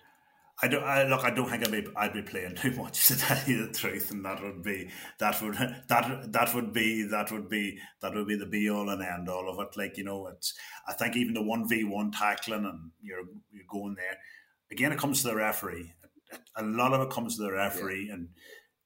[0.62, 1.24] I don't I, look.
[1.24, 4.10] I don't think I'd be I'd be playing too much to tell you the truth,
[4.10, 5.54] and that would be that would
[5.88, 9.28] that that would be that would be that would be the be all and end
[9.28, 9.76] all of it.
[9.76, 10.54] Like you know, it's
[10.86, 14.18] I think even the one v one tackling and you're you're going there
[14.70, 14.92] again.
[14.92, 15.94] It comes to the referee.
[16.56, 18.14] A lot of it comes to the referee, yeah.
[18.14, 18.28] and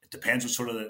[0.03, 0.87] it depends what sort of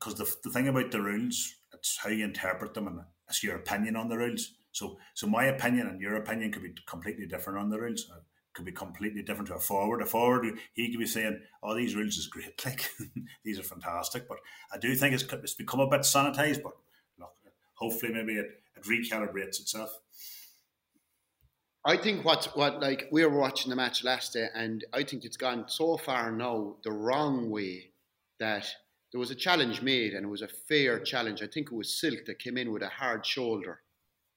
[0.00, 3.56] because the, the thing about the rules, it's how you interpret them and it's your
[3.56, 4.54] opinion on the rules.
[4.72, 8.10] So, so my opinion and your opinion could be completely different on the rules.
[8.52, 10.02] Could be completely different to a forward.
[10.02, 12.90] A forward, he could be saying, "Oh, these rules is great, like
[13.44, 14.38] these are fantastic." But
[14.72, 16.62] I do think it's, it's become a bit sanitized.
[16.62, 16.72] But
[17.18, 17.32] look,
[17.74, 19.96] hopefully, maybe it, it recalibrates itself.
[21.84, 25.24] I think what what like we were watching the match last day, and I think
[25.24, 27.92] it's gone so far now the wrong way
[28.40, 28.66] that
[29.12, 31.42] there was a challenge made and it was a fair challenge.
[31.42, 33.80] I think it was Silk that came in with a hard shoulder.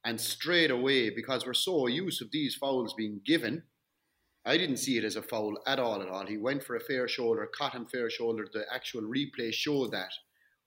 [0.06, 3.64] And straight away, because we're so used to these fouls being given,
[4.46, 6.26] I didn't see it as a foul at all at all.
[6.26, 8.48] He went for a fair shoulder, caught him fair shoulder.
[8.52, 10.12] The actual replay showed that.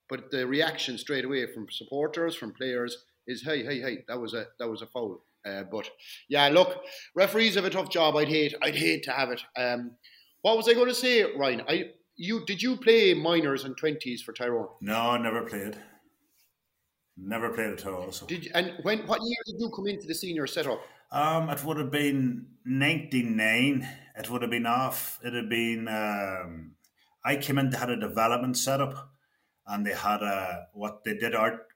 [0.08, 4.34] But the reaction straight away from supporters, from players, is hey, hey, hey, that was
[4.34, 5.22] a that was a foul.
[5.44, 5.90] Uh, but
[6.28, 6.82] yeah, look,
[7.14, 8.16] referees have a tough job.
[8.16, 9.42] I'd hate, I'd hate to have it.
[9.56, 9.92] Um,
[10.42, 11.62] what was I going to say, Ryan?
[11.68, 14.68] I you did you play minors and twenties for Tyrone?
[14.80, 15.76] No, I never played.
[17.18, 18.12] Never played at all.
[18.12, 18.26] So.
[18.26, 20.80] Did you, and when what year did you come into the senior setup?
[21.16, 23.88] Um, it would have been ninety nine.
[24.18, 25.18] It would have been off.
[25.24, 25.88] It had been.
[25.88, 26.72] Um,
[27.24, 27.70] I came in.
[27.70, 29.12] They had a development setup,
[29.66, 31.34] and they had a what they did.
[31.34, 31.68] Art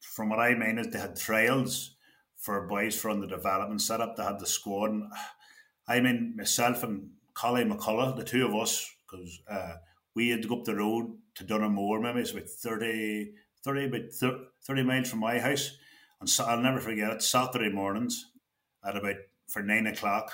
[0.00, 1.94] from what I mean is they had trials
[2.36, 4.16] for boys from the development setup.
[4.16, 4.90] They had the squad.
[4.90, 5.04] And,
[5.86, 9.74] I mean myself and Collie McCullough, the two of us because uh,
[10.16, 14.40] we had to go up the road to Dunamore, maybe it's about 30, 30, about
[14.66, 15.76] 30 miles from my house.
[16.20, 18.24] And so I'll never forget it, Saturday mornings
[18.86, 19.16] at about
[19.48, 20.32] for nine o'clock.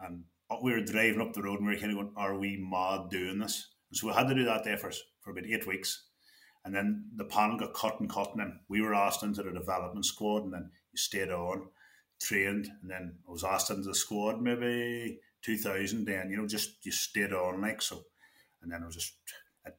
[0.00, 2.38] And uh, we were driving up the road and we were kind of going, Are
[2.38, 3.68] we mad doing this?
[3.90, 6.04] And so we had to do that there for, for about eight weeks.
[6.64, 9.52] And then the panel got cut and cut, and then we were asked into the
[9.52, 11.68] development squad, and then you stayed on,
[12.22, 16.86] trained, and then I was asked into the squad maybe 2000 then you know just
[16.86, 18.02] you stayed on like so
[18.64, 19.12] and then it was just
[19.66, 19.76] it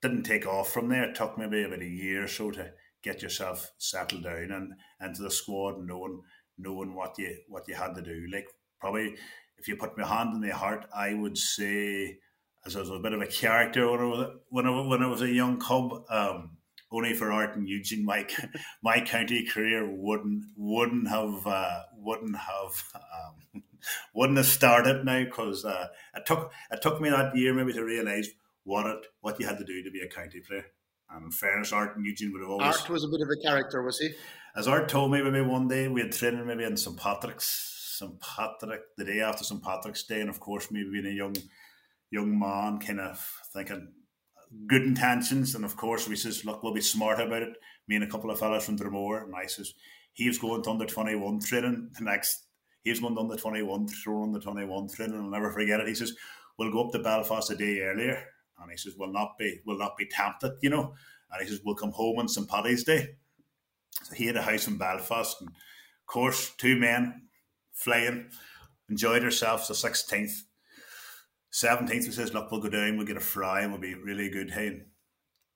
[0.00, 1.04] didn't take off from there.
[1.04, 5.22] It took maybe about a year or so to get yourself settled down and into
[5.22, 6.20] the squad, and knowing
[6.58, 8.26] knowing what you what you had to do.
[8.32, 8.48] Like
[8.80, 9.16] probably,
[9.56, 12.18] if you put my hand in my heart, I would say
[12.66, 15.06] as I was a bit of a character when I was when I, when I
[15.06, 16.04] was a young cub.
[16.10, 16.50] Um,
[16.90, 18.26] only for Art and Eugene, my
[18.82, 23.62] my county career wouldn't wouldn't have uh, wouldn't have um,
[24.14, 27.84] wouldn't have started now because uh, it took it took me that year maybe to
[27.84, 28.28] realise
[28.64, 30.66] what it what you had to do to be a county player.
[31.10, 32.76] And fairness, Art and Eugene would have always.
[32.76, 34.10] Art was a bit of a character, was he?
[34.56, 38.20] As Art told me maybe one day we had training maybe in St Patrick's, St
[38.20, 41.36] Patrick the day after St Patrick's Day, and of course maybe being a young
[42.10, 43.92] young man, kind of thinking
[44.66, 47.56] good intentions, and of course we says, look, we'll be smart about it.
[47.86, 49.74] Me and a couple of fellas from Dromore, and I says
[50.12, 52.44] he was going to under twenty one training the next.
[52.82, 55.16] He was going to under twenty one, throwing the twenty one training.
[55.16, 55.88] I'll never forget it.
[55.88, 56.14] He says
[56.58, 58.24] we'll go up to Belfast a day earlier
[58.60, 60.94] and he says, we'll not be, we'll not be tempted," you know.
[61.30, 63.16] And he says, "We'll come home on St Paddy's Day."
[64.04, 67.28] So he had a house in Belfast, and of course, two men
[67.72, 68.30] flying,
[68.88, 70.44] enjoyed ourselves the sixteenth,
[71.50, 72.06] seventeenth.
[72.06, 74.50] He says, "Look, we'll go down, we'll get a fry, and we'll be really good."
[74.50, 74.82] Hey,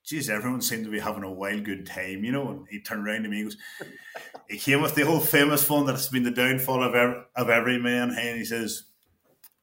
[0.05, 2.49] geez, everyone seemed to be having a wild good time, you know.
[2.49, 3.57] And he turned around to me, he goes,
[4.49, 7.49] he came with the whole famous one that has been the downfall of every, of
[7.49, 8.11] every man.
[8.11, 8.85] Hey, and he says,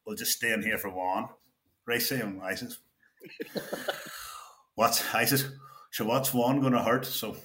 [0.05, 1.27] "We'll just stay in here for one."
[1.85, 2.77] Right, and um, I says,
[4.75, 5.49] what I says,
[5.91, 7.05] so what's one going to hurt?
[7.05, 7.35] So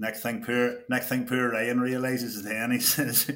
[0.00, 3.30] next thing, poor next thing, poor Ryan realizes then he says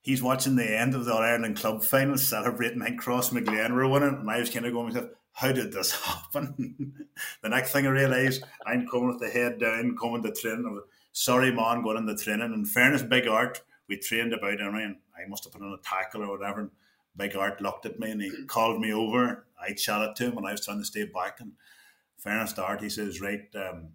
[0.00, 4.30] he's watching the end of the Ireland Club final, celebrating and Crossmaglen were winning, and
[4.30, 5.10] I was kind of going myself.
[5.32, 7.08] How did this happen?
[7.42, 10.80] the next thing I realise, I'm coming with the head down, coming to training.
[11.12, 12.54] Sorry, man, going in the training.
[12.54, 16.22] In fairness, big art, we trained about, and I must have put on a tackle
[16.22, 16.70] or whatever.
[17.16, 19.46] Big Art looked at me and he called me over.
[19.60, 21.40] I chatted to him and I was trying to stay back.
[21.40, 21.52] And
[22.18, 23.88] fairness to Art, he says, right, um,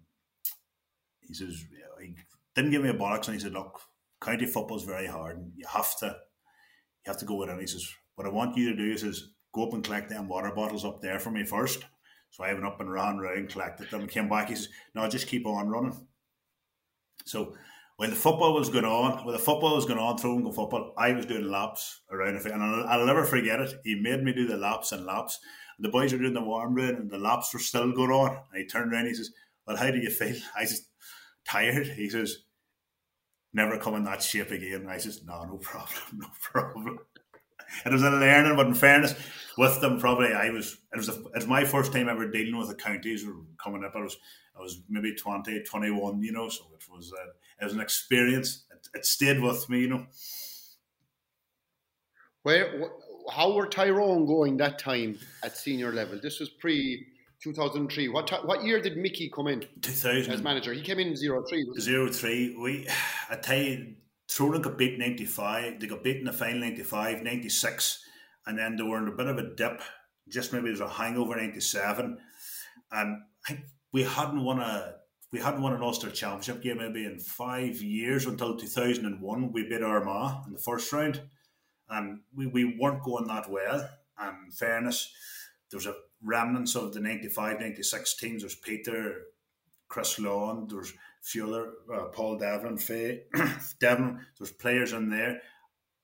[1.30, 1.64] he says,
[2.00, 2.14] he
[2.54, 3.80] didn't give me a bollocks and he said, look,
[4.20, 7.52] county football's very hard and you have to, you have to go with it.
[7.52, 10.08] And he says, what I want you to do is, is go up and collect
[10.08, 11.84] them water bottles up there for me first.
[12.30, 14.48] So I went up and ran around, collected them, came back.
[14.48, 16.06] He says, no, just keep on running.
[17.24, 17.54] So
[17.96, 20.94] when the football was going on, when the football was going on, throwing go football,
[20.96, 23.74] I was doing laps around the field, and I'll, I'll, never forget it.
[23.84, 25.38] He made me do the laps and laps.
[25.76, 28.30] And the boys were doing the warm run, and the laps were still going on.
[28.52, 29.30] And he turned around, and he says,
[29.66, 30.78] "Well, how do you feel?" I said,
[31.50, 32.38] "Tired." He says,
[33.52, 36.98] "Never come in that shape again." I says, "No, no problem, no problem."
[37.84, 39.14] it was a learning, but in fairness,
[39.56, 40.78] with them, probably I was.
[40.92, 43.84] It was, a, it was my first time ever dealing with the counties or coming
[43.84, 43.94] up.
[43.94, 44.16] I was,
[44.56, 47.12] I was maybe 20, 21, you know, so it was.
[47.12, 48.64] Uh, it was an experience.
[48.70, 50.06] It, it stayed with me, you know.
[52.42, 52.90] Where,
[53.30, 56.18] how were Tyrone going that time at senior level?
[56.20, 57.06] This was pre
[57.42, 58.08] 2003.
[58.08, 59.64] What what year did Mickey come in?
[59.80, 60.72] 2000 as manager.
[60.72, 62.10] He came in 03.
[62.10, 62.56] 03.
[62.60, 62.88] We,
[63.30, 63.94] I tell you,
[64.28, 65.80] Tyrone got beat 95.
[65.80, 68.04] They got beat in the final 95, 96,
[68.46, 69.82] and then they were in a bit of a dip.
[70.28, 72.18] Just maybe there was a hangover 97,
[72.92, 74.94] and I, we hadn't won a
[75.32, 79.52] we hadn't won an Ulster Championship game maybe in five years until 2001.
[79.52, 81.20] We beat Armagh in the first round,
[81.88, 83.88] and we, we weren't going that well.
[84.18, 85.12] And in fairness,
[85.70, 88.42] there was a remnants of the 95 96 teams.
[88.42, 89.22] There's Peter,
[89.88, 90.92] Chris Lawn, there's
[91.42, 93.24] other, uh, Paul Devlin, Faye,
[93.80, 95.40] Devlin, there's players in there,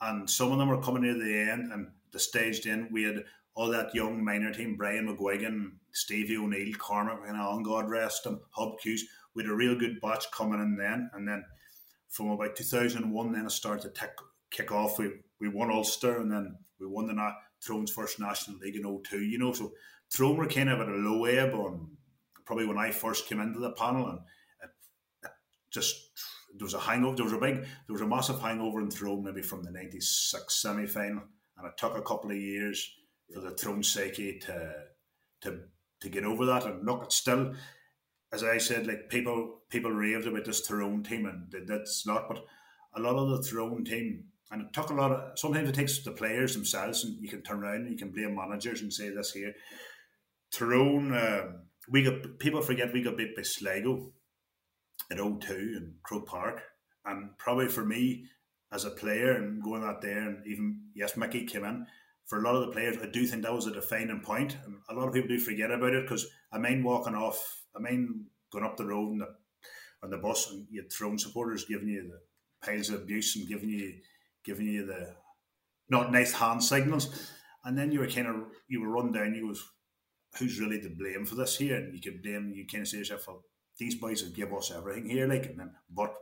[0.01, 2.89] and some of them were coming near the end and the staged in.
[2.91, 3.25] We had
[3.55, 8.41] all that young minor team, Brian McGuigan, Stevie O'Neill, Cormac and on God rest them,
[8.51, 9.05] Hub Hughes.
[9.35, 11.11] We had a real good batch coming in then.
[11.15, 11.43] And then
[12.09, 14.13] from about 2001, then it started to tick,
[14.51, 14.99] kick off.
[14.99, 17.33] We, we won Ulster and then we won the Na-
[17.65, 19.53] Tyrone's First National League in 02, you know.
[19.53, 19.73] So
[20.15, 21.97] Tyrone were kind of at a low ebb on
[22.45, 24.21] probably when I first came into the panel and
[24.63, 24.71] it,
[25.25, 25.33] it
[25.71, 25.97] just
[26.59, 27.17] there was a hangover.
[27.17, 30.55] There was a big, there was a massive hangover in Tyrone maybe from the '96
[30.55, 31.23] semi final,
[31.57, 32.91] and it took a couple of years
[33.33, 34.73] for the Tyrone psyche to
[35.43, 35.61] to
[36.01, 36.65] to get over that.
[36.65, 37.55] And look, it's still,
[38.33, 42.29] as I said, like people people raved about this Tyrone team, and that's not.
[42.29, 42.45] But
[42.95, 45.39] a lot of the Tyrone team, and it took a lot of.
[45.39, 48.35] Sometimes it takes the players themselves, and you can turn around and you can blame
[48.35, 49.55] managers and say this here.
[50.57, 54.13] Tyrone, um, we got people forget we got beat by Sligo
[55.11, 56.63] at 02 in Croke Park,
[57.05, 58.25] and probably for me
[58.73, 61.87] as a player and going out there, and even yes, Mickey came in.
[62.25, 64.79] For a lot of the players, I do think that was a defining point, and
[64.89, 68.27] a lot of people do forget about it because I mean walking off, I mean
[68.51, 69.29] going up the road and the,
[70.03, 73.47] on the bus, and you had Tyrone supporters giving you the piles of abuse and
[73.47, 73.95] giving you
[74.45, 75.15] giving you the
[75.89, 77.31] not nice hand signals,
[77.65, 78.37] and then you were kind of
[78.69, 79.35] you were run down.
[79.35, 79.63] You was
[80.39, 81.77] who's really to blame for this here?
[81.77, 83.45] And you can blame, you kind of say yourself, well,
[83.79, 86.15] these boys have give us everything here, like, and then, but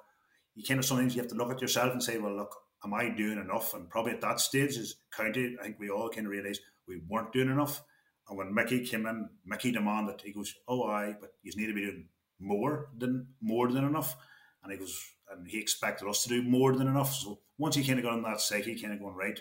[0.54, 2.94] you kind of sometimes you have to look at yourself and say, well, look, am
[2.94, 3.74] I doing enough?
[3.74, 7.00] And probably at that stage as county, I think we all kind of realised we
[7.08, 7.82] weren't doing enough.
[8.28, 11.74] And when Mickey came in, Mickey demanded, he goes, oh, I, but you need to
[11.74, 12.08] be doing
[12.40, 14.16] more than more than enough.
[14.62, 14.98] And he goes,
[15.30, 17.14] and he expected us to do more than enough.
[17.14, 19.38] So once he kind of got on that psyche, kind of going, right.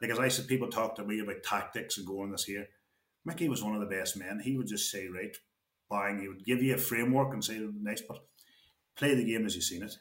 [0.00, 2.66] Like as I said, people talk to me about tactics and going this here.
[3.26, 4.40] Mickey was one of the best men.
[4.42, 5.36] He would just say, right,
[5.90, 8.24] bang, he would give you a framework and say, nice, but
[8.96, 9.98] play the game as you've seen it.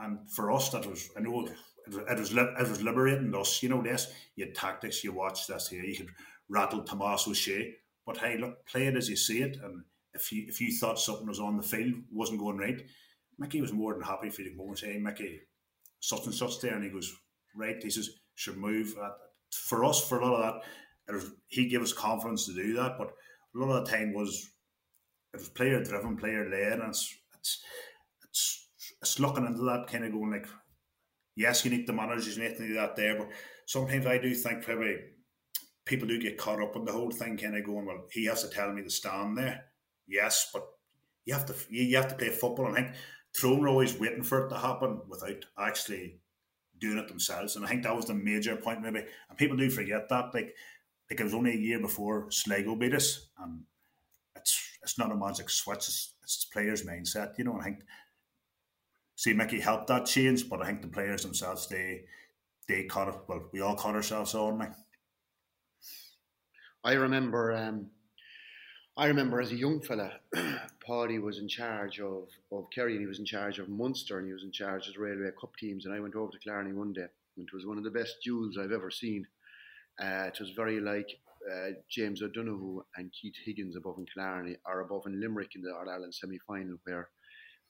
[0.00, 1.52] And for us, that was, I know it
[1.88, 5.84] was, it was, liberating us, you know, this, you had tactics, you watched this here,
[5.84, 6.10] you could
[6.48, 7.74] rattle Tomás Ó Sé,
[8.04, 9.58] but hey, look, play it as you see it.
[9.62, 12.82] And if you if you thought something was on the field, wasn't going right,
[13.38, 15.40] Mickey was more than happy for you to go and say, hey, Mickey,
[16.00, 16.74] such and such there.
[16.74, 17.14] And he goes,
[17.54, 18.94] right, he says, should move.
[19.52, 20.62] For us, for a lot of that,
[21.10, 24.50] was, he gave us confidence to do that, but a lot of the time was
[25.34, 27.62] it was player driven, player led, and it's, it's
[28.24, 28.68] it's
[29.00, 30.46] it's looking into that kind of going like,
[31.34, 33.28] yes, you need the managers, you need to do that there, but
[33.66, 34.96] sometimes I do think probably
[35.84, 38.42] people do get caught up in the whole thing, kind of going, well, he has
[38.42, 39.64] to tell me to stand there,
[40.06, 40.64] yes, but
[41.24, 42.94] you have to you have to play football, and I think
[43.38, 46.20] Tyrone are always waiting for it to happen without actually
[46.78, 49.70] doing it themselves, and I think that was the major point maybe, and people do
[49.70, 50.54] forget that like.
[51.12, 53.64] Like it was only a year before Sligo beat us, and
[54.34, 55.76] it's it's not a magic switch.
[55.76, 57.58] It's, it's the players' mindset, you know.
[57.60, 57.80] I think
[59.14, 62.04] see Mickey helped that change, but I think the players themselves they
[62.66, 63.14] they caught it.
[63.28, 64.58] Well, we all caught ourselves on.
[64.58, 64.72] Like.
[66.82, 67.90] I remember, um,
[68.96, 70.12] I remember as a young fella,
[70.88, 74.26] Páidí was in charge of of Kerry, and he was in charge of Munster, and
[74.26, 75.84] he was in charge of the Railway Cup teams.
[75.84, 78.22] And I went over to Killarney one day, and it was one of the best
[78.24, 79.26] duels I've ever seen.
[80.00, 81.08] Uh, it was very like
[81.50, 85.74] uh, James O'Donoghue and Keith Higgins above in Killarney are above in Limerick in the
[85.74, 87.08] All Ireland semi final, where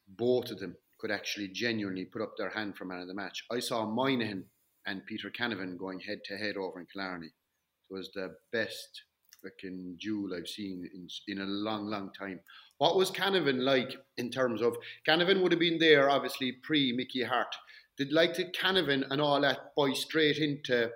[0.09, 3.45] both of them could actually genuinely put up their hand for man of the match.
[3.51, 4.45] I saw Moynihan
[4.87, 7.27] and Peter Canavan going head to head over in Killarney.
[7.27, 9.03] It was the best
[9.45, 12.41] freaking duel I've seen in, in a long, long time.
[12.79, 17.23] What was Canavan like in terms of Canavan would have been there obviously pre Mickey
[17.23, 17.55] Harte.
[17.99, 20.91] Did like to Canavan and all that boy straight into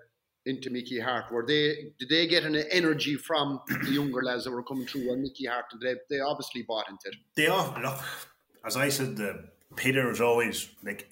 [0.47, 1.31] into Mickey Harte?
[1.31, 5.13] Were they did they get an energy from the younger lads that were coming through
[5.13, 5.75] on Mickey Harte?
[5.83, 7.17] They they obviously bought into it.
[7.35, 8.01] They are look,
[8.65, 11.11] as I said, the Peter was always like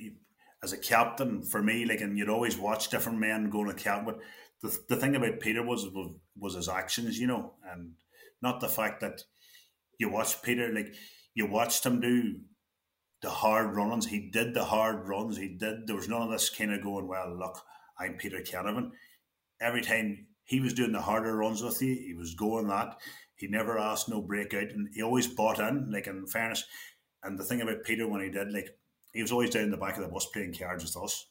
[0.62, 4.06] as a captain for me, like, and you'd always watch different men going to captain.
[4.06, 4.20] But
[4.62, 7.92] the, the thing about Peter was, was was his actions, you know, and
[8.40, 9.22] not the fact that
[9.98, 10.94] you watched Peter like
[11.34, 12.36] you watched him do
[13.20, 14.06] the hard runs.
[14.06, 15.36] He did the hard runs.
[15.36, 15.86] He did.
[15.86, 17.08] There was none of this kind of going.
[17.08, 17.60] Well, look,
[17.98, 18.92] I'm Peter Canavan
[19.60, 22.96] every time he was doing the harder runs with you, he was going that.
[23.36, 25.90] He never asked no breakout, and he always bought in.
[25.90, 26.64] Like in fairness,
[27.22, 28.68] and the thing about Peter when he did, like
[29.12, 31.26] he was always down the back of the bus playing cards with us.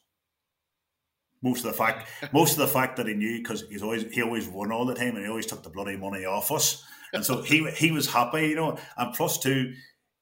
[1.42, 4.22] Most of the fact, most of the fact that he knew because he's always he
[4.22, 7.24] always won all the time, and he always took the bloody money off us, and
[7.24, 8.78] so he he was happy, you know.
[8.96, 9.72] And plus two,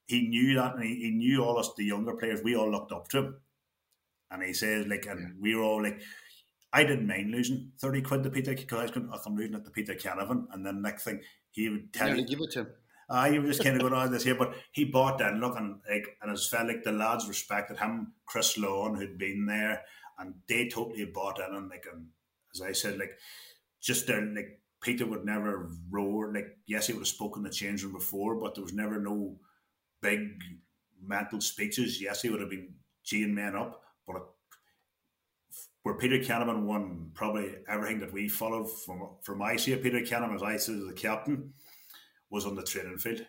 [0.05, 2.41] he knew that, and he, he knew all us the younger players.
[2.43, 3.35] We all looked up to him,
[4.31, 6.01] and he says like, and we were all like
[6.73, 9.63] I didn't mind losing 30 quid to Peter because I was going, I'm losing it
[9.63, 10.45] to Peter Canavan.
[10.51, 12.25] And then next thing, he would tell yeah, you.
[12.25, 12.67] give it to him.
[13.09, 15.55] Uh, he was just kind of going on this here, but he bought that look
[15.55, 19.83] and like, and it felt like the lads respected him, Chris Lawn, who'd been there,
[20.17, 21.55] and they totally bought in.
[21.55, 22.07] And like, and
[22.55, 23.11] as I said, like,
[23.79, 26.33] just there, like, Peter would never roar.
[26.33, 29.35] Like, yes, he would have spoken the change room before, but there was never no
[30.01, 30.41] big
[31.01, 32.01] mental speeches.
[32.01, 32.73] Yes, he would have been
[33.05, 34.27] geeing men up, but
[35.83, 39.83] where Peter Canavan won probably everything that we followed from from my side.
[39.83, 41.53] Peter Canavan, as I said, as the captain,
[42.29, 43.25] was on the training field,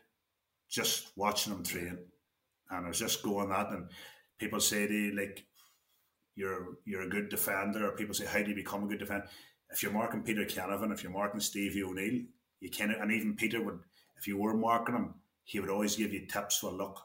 [0.68, 1.98] just watching him train,
[2.70, 3.70] and I was just going that.
[3.70, 3.90] And
[4.38, 5.44] people say to you like,
[6.36, 9.28] "You're you're a good defender," or people say, "How do you become a good defender?"
[9.70, 12.22] If you're marking Peter Canavan, if you're marking Stevie O'Neill,
[12.60, 13.80] you can, and even Peter would,
[14.16, 16.62] if you were marking him, he would always give you tips.
[16.62, 17.00] Well, look,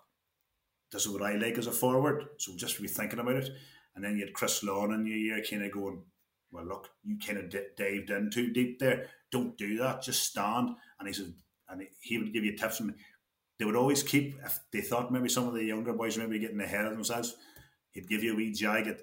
[0.91, 3.49] this is what I like as a forward, so just be thinking about it
[3.95, 6.01] and then you had Chris Lawn in your year kind of going,
[6.51, 9.07] well, look, you kind of d- dived in too deep there.
[9.31, 10.01] Don't do that.
[10.01, 10.69] Just stand.
[10.99, 11.33] And he said,
[11.69, 12.79] and he would give you tips.
[12.79, 12.95] And
[13.59, 16.39] they would always keep, if they thought maybe some of the younger boys were maybe
[16.39, 17.35] getting ahead of themselves,
[17.91, 18.87] he'd give you a wee jag.
[18.87, 19.01] At,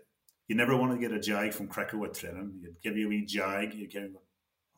[0.49, 2.61] you never want to get a jag from cricket with training.
[2.63, 3.75] He'd give you a wee jag.
[3.75, 4.23] You kind of go,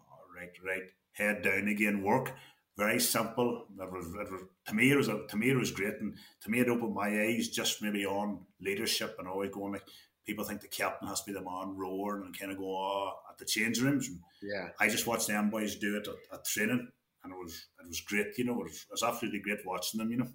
[0.01, 2.35] oh, right, right, head down again, work.
[2.79, 3.67] Very simple.
[3.77, 6.15] It was, it was, to me, it was a, to me it was great, and
[6.43, 9.83] to me it opened my eyes just maybe on leadership and always going like,
[10.25, 13.15] people think the captain has to be the man roaring and kind of go oh,
[13.29, 14.07] at the change rooms.
[14.07, 16.87] And yeah, I just watch them boys do it at, at training,
[17.25, 18.39] and it was it was great.
[18.39, 20.13] You know, it was, it was absolutely great watching them.
[20.13, 20.29] You know,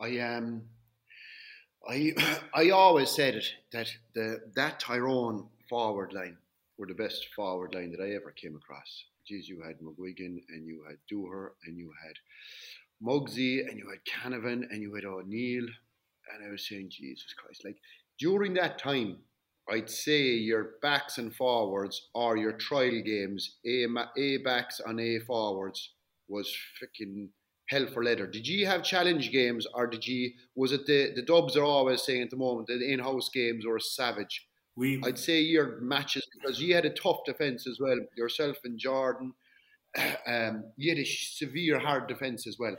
[0.00, 0.62] I um,
[1.86, 2.14] I
[2.54, 6.38] I always said it that the that Tyrone forward line
[6.78, 9.04] were the best forward line that I ever came across.
[9.26, 12.14] Geez, you had McGuigan and you had Dooher and you had
[13.04, 15.66] Mugsy and you had Canavan and you had O'Neill.
[16.32, 17.78] And I was saying, Jesus Christ, like
[18.20, 19.18] during that time,
[19.68, 25.18] I'd say your backs and forwards or your trial games, A, A backs on A
[25.18, 25.94] forwards
[26.28, 26.48] was
[26.80, 27.28] freaking
[27.68, 28.28] hell for leather.
[28.28, 32.02] Did you have challenge games or did you, was it the, the Dubs are always
[32.02, 34.46] saying at the moment that in house games were savage?
[34.76, 38.78] We I'd say your matches because you had a tough defence as well, yourself and
[38.78, 39.32] Jordan.
[40.26, 42.76] Um, you had a severe hard defence as well.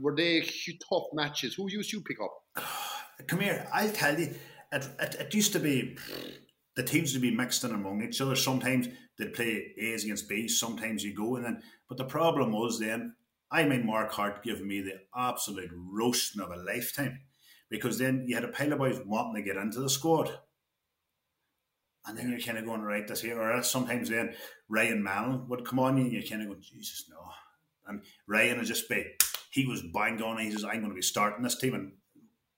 [0.00, 1.54] Were they tough matches?
[1.54, 2.64] Who used you pick up?
[3.28, 3.68] come here.
[3.72, 4.34] I'll tell you,
[4.72, 5.96] it, it, it used to be
[6.76, 8.34] the teams to be mixed in among each other.
[8.34, 10.58] Sometimes they'd play A's against B's.
[10.58, 13.14] Sometimes you go and then, but the problem was then
[13.52, 17.20] I mean Mark Harte giving me the absolute roasting of a lifetime
[17.70, 20.32] because then you had a pile of boys wanting to get into the squad.
[22.08, 23.40] And then you're kind of going, right, this here.
[23.40, 24.34] Or sometimes then
[24.68, 27.18] Ryan Mellon would come on you and you're kind of going, Jesus, no.
[27.86, 29.04] And Ryan would just be,
[29.50, 30.38] he was bang on.
[30.38, 31.74] He says, I'm going to be starting this team.
[31.74, 31.92] And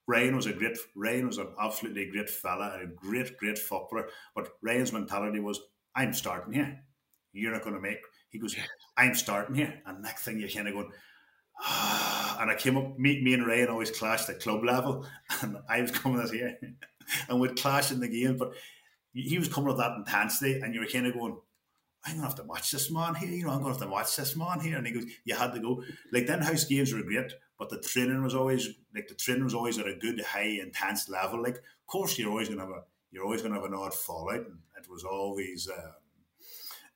[0.06, 4.08] Ryan was a great, Ryan was an absolutely great fella, a great, great footballer.
[4.34, 5.60] But Ryan's mentality was,
[5.94, 6.80] I'm starting here.
[7.32, 7.98] You're not going to make.
[8.30, 8.54] He goes,
[8.96, 9.82] I'm starting here.
[9.86, 10.90] And next thing you're kind of going,
[11.60, 12.38] ah.
[12.40, 15.06] and I came up, me, me and Ryan always clashed at club level,
[15.42, 16.56] and I was coming as here,
[17.28, 18.36] and we'd clash in the game.
[18.36, 18.52] But
[19.12, 21.36] he was coming with that intensity, and you were kind of going,
[22.04, 23.28] I'm gonna have to watch this man here.
[23.30, 24.78] You know, I'm gonna have to watch this man here.
[24.78, 25.82] And he goes, you had to go.
[26.12, 29.54] Like then house games were great, but the training was always like the training was
[29.54, 31.42] always at a good, high, intense level.
[31.42, 34.46] Like, of course, you're always gonna have a you're always gonna have an odd fallout,
[34.46, 35.68] and it was always.
[35.68, 35.92] Um,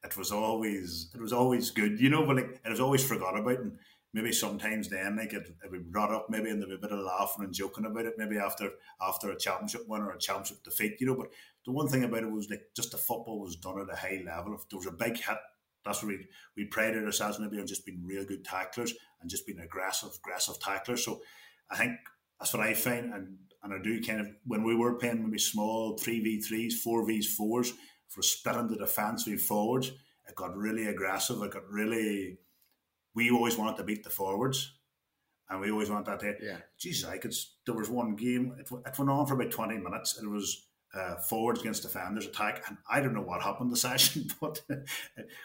[0.05, 3.39] it was always it was always good, you know, but like it was always forgot
[3.39, 3.79] about and
[4.13, 6.79] maybe sometimes then like it, it would be brought up maybe and there'd be a
[6.79, 10.19] bit of laughing and joking about it, maybe after after a championship win or a
[10.19, 11.17] championship defeat, you know.
[11.17, 11.29] But
[11.65, 14.23] the one thing about it was like just the football was done at a high
[14.25, 14.55] level.
[14.55, 15.39] If there was a big hit,
[15.85, 19.47] that's what we we prided ourselves maybe on just being real good tacklers and just
[19.47, 21.05] being aggressive, aggressive tacklers.
[21.05, 21.21] So
[21.71, 21.93] I think
[22.39, 25.39] that's what I find and and I do kind of when we were playing maybe
[25.39, 27.73] small three v threes, four v's fours
[28.09, 29.91] for splitting the defence we forwards,
[30.29, 31.43] it got really aggressive.
[31.43, 32.39] It got really.
[33.15, 34.73] We always wanted to beat the forwards,
[35.49, 36.35] and we always wanted that to.
[36.41, 36.59] Yeah.
[36.79, 37.35] Jesus, I could.
[37.67, 38.55] There was one game.
[38.59, 40.19] It, it went on for about twenty minutes.
[40.21, 44.29] It was uh, forwards against defenders attack, and I don't know what happened the session,
[44.41, 44.63] but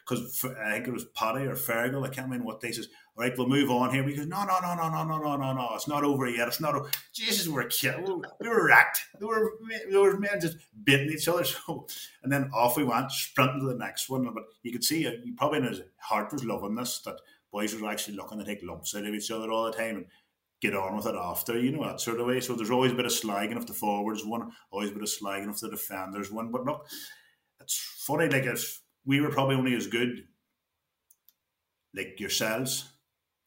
[0.08, 2.88] because I think it was Paddy or Fergal, I can't remember what they says.
[3.18, 4.04] All right, we'll move on here.
[4.04, 5.70] Go, no, no, no, no, no, no, no, no, no.
[5.74, 6.48] It's not over yet.
[6.48, 6.76] It's not.
[6.76, 6.90] Over.
[7.12, 8.26] Jesus, we're killed.
[8.40, 9.02] We were, wrecked.
[9.20, 9.52] There were
[9.90, 11.44] there were men just biting each other.
[11.68, 11.88] So,
[12.24, 14.24] and then off we went, sprinting to the next one.
[14.34, 17.00] But you could see, uh, you probably in his heart was loving this.
[17.00, 17.18] That
[17.52, 20.06] boys were actually looking to take lumps out of each other all the time and
[20.62, 22.40] get on with it after, you know, that sort of way.
[22.40, 25.10] So there's always a bit of slagging of the forwards one, always a bit of
[25.10, 26.52] slagging of the defenders one.
[26.52, 26.86] But look,
[27.62, 30.26] it's funny, like if we were probably only as good
[31.96, 32.92] like yourselves,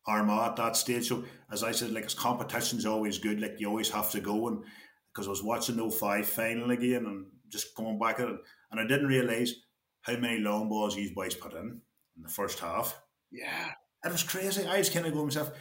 [0.07, 1.09] Armagh at that stage.
[1.09, 4.49] So as I said, like as competition's always good, like you always have to go
[4.49, 4.65] and
[5.13, 8.41] because I was watching the 05 final again and just going back at it
[8.71, 9.55] and I didn't realise
[10.01, 11.81] how many long balls these boys put in
[12.17, 12.99] in the first half.
[13.31, 13.73] Yeah.
[14.05, 14.67] It was crazy.
[14.67, 15.53] I was kind of going myself,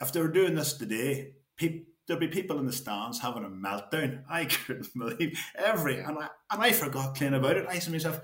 [0.00, 3.48] if they were doing this today, pe- there'd be people in the stands having a
[3.48, 4.22] meltdown.
[4.30, 7.66] I couldn't believe every and I and I forgot clean about it.
[7.68, 8.20] I said to myself,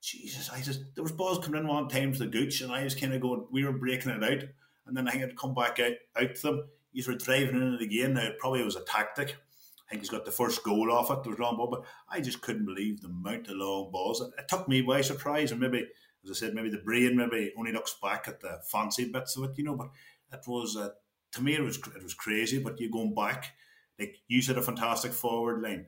[0.00, 2.84] Jesus, I just there was balls coming in one time to the gooch, and I
[2.84, 4.44] was kind of going, we were breaking it out,
[4.86, 6.64] and then I had to come back out out to them.
[6.92, 8.14] He's were driving in it again.
[8.14, 9.30] Now it probably was a tactic.
[9.30, 11.22] I think he's got the first goal off it.
[11.22, 14.20] There was long ball, but I just couldn't believe the amount of long balls.
[14.20, 15.88] It, it took me by surprise, and maybe,
[16.24, 19.44] as I said, maybe the brain maybe only looks back at the fancy bits of
[19.44, 19.74] it, you know.
[19.74, 19.88] But
[20.32, 20.90] it was uh,
[21.34, 22.58] to me it was it was crazy.
[22.58, 23.52] But you going back,
[23.98, 25.86] like you said, a fantastic forward line.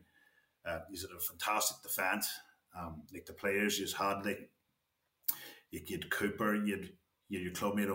[0.67, 2.29] Uh, you said a fantastic defence.
[2.79, 4.51] Um, like the players you had, like
[5.71, 6.91] you had Cooper, you had
[7.29, 7.87] you your clubmate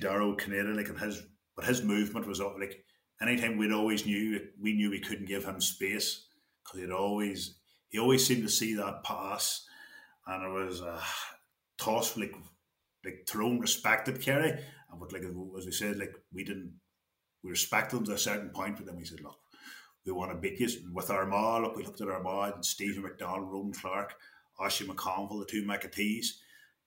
[0.00, 1.22] Dara Ó Cinnéide, like and his
[1.56, 2.84] but his movement was all- like
[3.20, 6.26] anytime we'd always knew we knew we couldn't give him space
[6.62, 7.56] because he'd always
[7.90, 9.66] he always seemed to see that pass
[10.26, 11.00] and it was a
[11.78, 12.34] toss like
[13.04, 16.72] like Tyrone respected Kerry and but like as we said like we didn't
[17.42, 19.38] we respected them to a certain point but then we said look
[20.04, 23.50] we want to beat you with Armagh look we looked at Armagh and Steven McDonnell
[23.50, 24.14] Ronan Clarke
[24.60, 26.26] Oisín McConville the two McEntees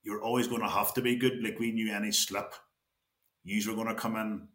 [0.03, 2.53] you're always going to have to be good like we knew any slip
[3.43, 4.47] you were going to come in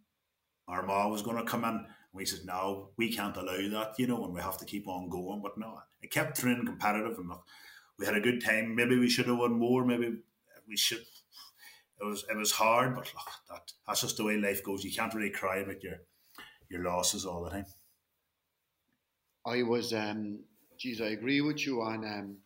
[0.71, 1.71] Armagh was going to come in.
[1.71, 4.89] And we said, no, we can't allow that, you know, and we have to keep
[4.89, 5.43] on going.
[5.43, 7.45] But no, it kept training competitive and look,
[7.99, 8.75] we had a good time.
[8.75, 9.85] Maybe we should have won more.
[9.85, 10.15] Maybe
[10.69, 11.05] we should.
[12.01, 14.85] It was it was hard, but look, that that's just the way life goes.
[14.85, 15.99] You can't really cry about your
[16.71, 17.67] your losses all the time.
[19.47, 20.41] I was, um,
[20.79, 22.37] geez, I agree with you on um,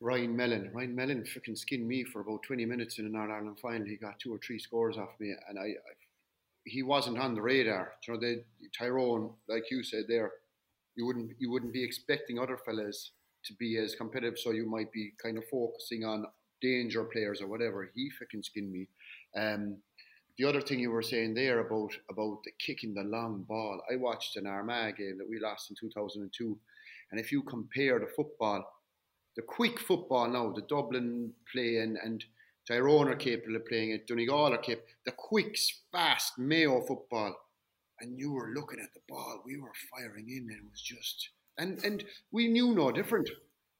[0.00, 0.70] Ryan Mellon.
[0.74, 3.86] Ryan Mellon freaking skinned me for about 20 minutes in an Ireland final.
[3.86, 5.92] He got two or three scores off me, and I, I
[6.64, 7.92] he wasn't on the radar.
[8.06, 8.44] You know, the
[8.76, 10.32] Tyrone, like you said there,
[10.96, 13.12] you wouldn't you wouldn't be expecting other fellas
[13.44, 16.26] to be as competitive, so you might be kind of focusing on
[16.62, 17.90] danger players or whatever.
[17.94, 18.88] He fucking skinned me.
[19.36, 19.76] Um,
[20.38, 23.96] the other thing you were saying there about about the kicking the long ball, I
[23.96, 26.58] watched an Armagh game that we lost in 2002,
[27.10, 28.64] and if you compare the football,
[29.36, 32.24] the quick football now, the Dublin play and, and
[32.66, 35.58] Tyrone are capable of playing it, Donegal are capable, the quick,
[35.90, 37.34] fast Mayo football,
[38.00, 41.28] and you were looking at the ball, we were firing in, and it was just,
[41.58, 43.28] and and we knew no different,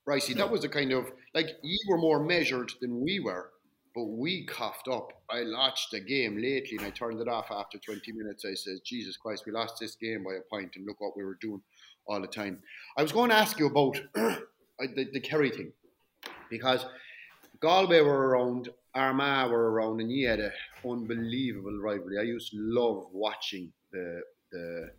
[0.09, 0.35] Ricey.
[0.35, 3.51] That was the kind of like you were more measured than we were
[3.95, 5.13] but we coughed up.
[5.31, 8.45] I watched the game lately and I turned it off after 20 minutes.
[8.45, 11.25] I said, Jesus Christ, we lost this game by a point and look what we
[11.25, 11.61] were doing
[12.07, 12.61] all the time.
[12.97, 14.37] I was going to ask you about uh,
[14.79, 15.73] the, the Kerry thing
[16.51, 16.87] because
[17.61, 20.53] Galway were around, Armagh were around, and you had an
[20.85, 22.19] unbelievable rivalry.
[22.19, 24.91] I used to love watching the, the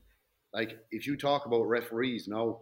[0.54, 2.60] like, if you talk about referees now,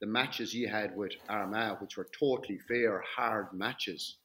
[0.00, 4.18] the matches you had with Armagh, which were totally fair, hard matches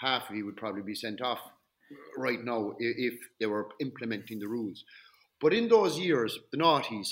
[0.00, 1.40] half of you would probably be sent off
[2.16, 4.84] right now if they were implementing the rules.
[5.40, 7.08] But in those years, the noughties,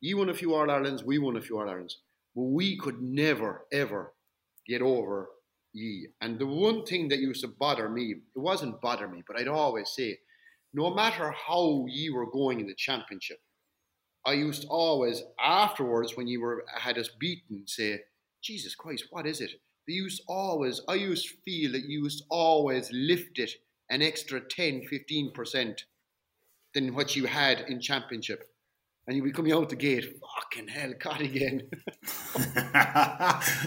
[0.00, 1.96] you won a few All Irelands, we won a few All Irelands,
[2.34, 4.14] but we could never, ever
[4.66, 5.30] get over
[5.72, 6.08] ye.
[6.20, 9.48] And the one thing that used to bother me, it wasn't bother me, but I'd
[9.48, 10.18] always say,
[10.74, 13.38] no matter how ye were going in the championship,
[14.28, 18.00] I used to always, afterwards, when you were had us beaten, say,
[18.42, 19.52] Jesus Christ, what is it?
[19.88, 23.50] they used always, I used to feel that you used always lift it
[23.88, 25.78] an extra 10, 15%
[26.74, 28.44] than what you had in championship.
[29.06, 31.62] And you would be coming out the gate, fucking hell, caught again.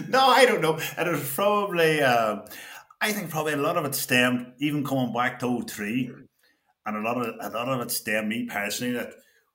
[0.08, 0.78] no, I don't know.
[0.96, 2.36] And it was probably, uh,
[3.00, 6.12] I think probably a lot of it stemmed, even coming back to 03,
[6.86, 9.14] and a lot of a lot of it stemmed me personally that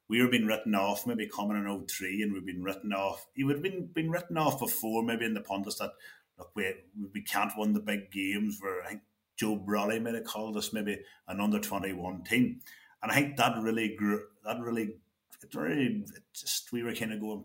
[0.10, 3.26] we were being written off maybe coming in 03 and we've been written off.
[3.36, 5.92] You would have been, been written off before maybe in the pundits that
[6.38, 6.74] look, we,
[7.14, 9.02] we can't win the big games where I think
[9.36, 12.62] Joe Brolly might have called us maybe an under 21 team.
[13.04, 14.96] And I think that really grew, that really,
[15.44, 17.44] it really, it just, we were kind of going,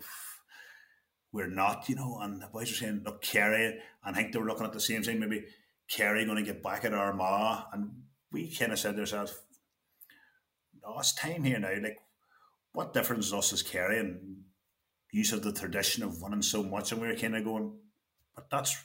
[1.33, 4.39] we're not, you know, and the boys were saying, look, Kerry, and I think they
[4.39, 5.45] were looking at the same thing, maybe
[5.89, 7.65] Kerry going to get back at Armagh.
[7.73, 7.91] And
[8.31, 9.35] we kind of said to ourselves,
[10.83, 11.73] no, it's time here now.
[11.81, 11.99] Like,
[12.73, 14.43] what difference is us as Kerry and
[15.11, 16.93] use of the tradition of winning so much?
[16.93, 17.73] And we were kind of going,
[18.35, 18.77] but that's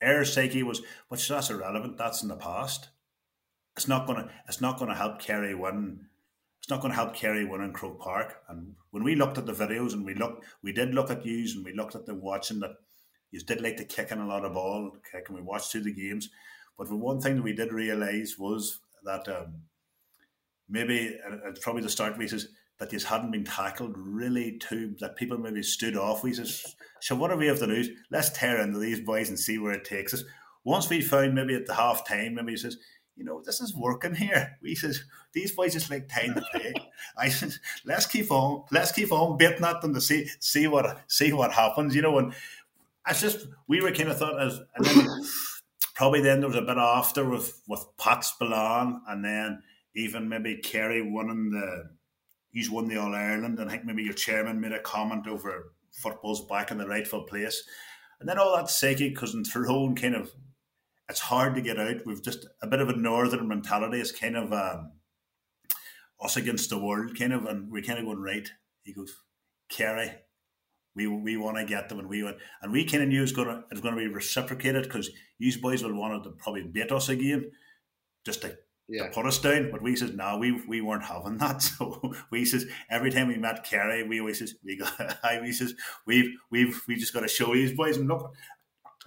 [0.00, 1.98] air psyche was, but that's irrelevant.
[1.98, 2.88] That's in the past.
[3.76, 4.30] It's not gonna.
[4.48, 6.06] It's not gonna help Kerry win.
[6.66, 8.42] It's not to help Kerry win in Croke Park.
[8.48, 11.54] And when we looked at the videos and we looked, we did look at yous
[11.54, 12.72] and we looked at the watching that
[13.30, 15.82] you did like to kick in a lot of ball, kick, and we watched through
[15.82, 16.28] the games.
[16.76, 19.62] But the one thing that we did realise was that um,
[20.68, 22.48] maybe it's probably the start says
[22.78, 26.22] that you hadn't been tackled really too that people maybe stood off.
[26.22, 27.88] We says, so what do we have to lose?
[28.10, 30.24] Let's tear into these boys and see where it takes us.
[30.64, 32.76] Once we found maybe at the half time, maybe he says,
[33.16, 34.58] you know, this is working here.
[34.62, 35.02] We says,
[35.32, 36.74] these boys just like time to play.
[37.16, 37.54] I said,
[37.84, 41.52] let's keep on, let's keep on betting at them to see see what see what
[41.52, 42.18] happens, you know.
[42.18, 42.34] And
[43.08, 45.08] it's just we were kind of thought as and then
[45.94, 49.62] probably then there was a bit after with with Pat Spillane and then
[49.94, 51.90] even maybe Kerry winning the
[52.56, 55.74] he's won the All Ireland, and I think maybe your chairman made a comment over
[55.92, 57.62] football's back in the rightful place,
[58.18, 60.32] and then all that psyche because in Tyrone kind of
[61.08, 62.04] it's hard to get out.
[62.06, 64.00] We've just a bit of a northern mentality.
[64.00, 64.92] It's kind of um,
[66.20, 68.48] us against the world, kind of, and we're kind of going right.
[68.82, 69.14] He goes,
[69.68, 70.12] Kerry,
[70.94, 73.32] we we want to get them, and we want, and we kind of knew it's
[73.32, 77.10] to it's going to be reciprocated because these boys will want to probably beat us
[77.10, 77.50] again,
[78.24, 78.56] just to
[78.88, 79.04] yeah.
[79.04, 79.70] to put us down.
[79.70, 81.62] But we said no, we we weren't having that.
[81.76, 84.92] So we says every time we met Kerry, we always says we got
[85.42, 85.74] we says
[86.06, 88.32] we've we've we just got to show these boys and look.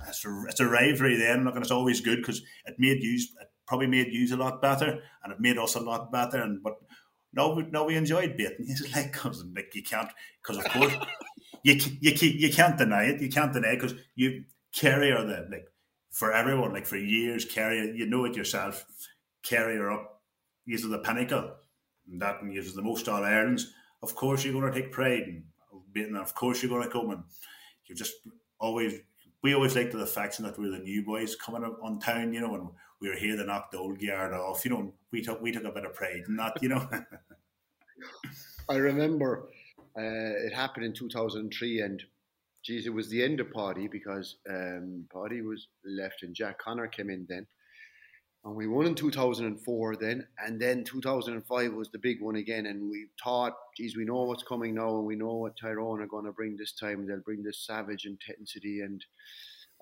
[0.07, 1.43] It's a, it's a rivalry then.
[1.43, 4.61] Look, and it's always good because it made use it probably made use a lot
[4.61, 6.41] better, and it made us a lot better.
[6.41, 6.75] And but
[7.33, 8.65] no, no, we enjoyed beating.
[8.65, 10.09] He's like, cause like you can't,
[10.41, 10.93] because of course
[11.63, 13.21] you you you can't deny it.
[13.21, 15.67] You can't deny because you Kerry are the like
[16.11, 17.45] for everyone like for years.
[17.45, 18.85] Kerry, you know it yourself
[19.43, 20.21] Kerry up,
[20.65, 21.51] use the pinnacle,
[22.09, 23.71] and that and uses the most All Irelands.
[24.01, 25.43] Of course, you're going to take pride,
[25.95, 27.23] and of course, you're going to come and
[27.85, 28.15] you just
[28.59, 28.93] always
[29.41, 32.55] we always liked the faction that we're the new boys coming on town, you know,
[32.55, 32.69] and
[32.99, 34.93] we were here to knock the old guard off, you know.
[35.11, 36.87] we took we took a bit of pride in that, you know.
[38.69, 39.49] I remember
[39.97, 42.03] uh, it happened in 2003, and
[42.63, 46.87] geez, it was the end of Páidí because um, Páidí was left and Jack O'Connor
[46.87, 47.47] came in then.
[48.45, 52.67] And we won in 2004 then, and then 2005 was the big one again.
[52.67, 56.07] And we thought, geez, we know what's coming now, and we know what Tyrone are
[56.07, 57.05] going to bring this time.
[57.05, 58.79] They'll bring this savage intensity.
[58.81, 59.03] And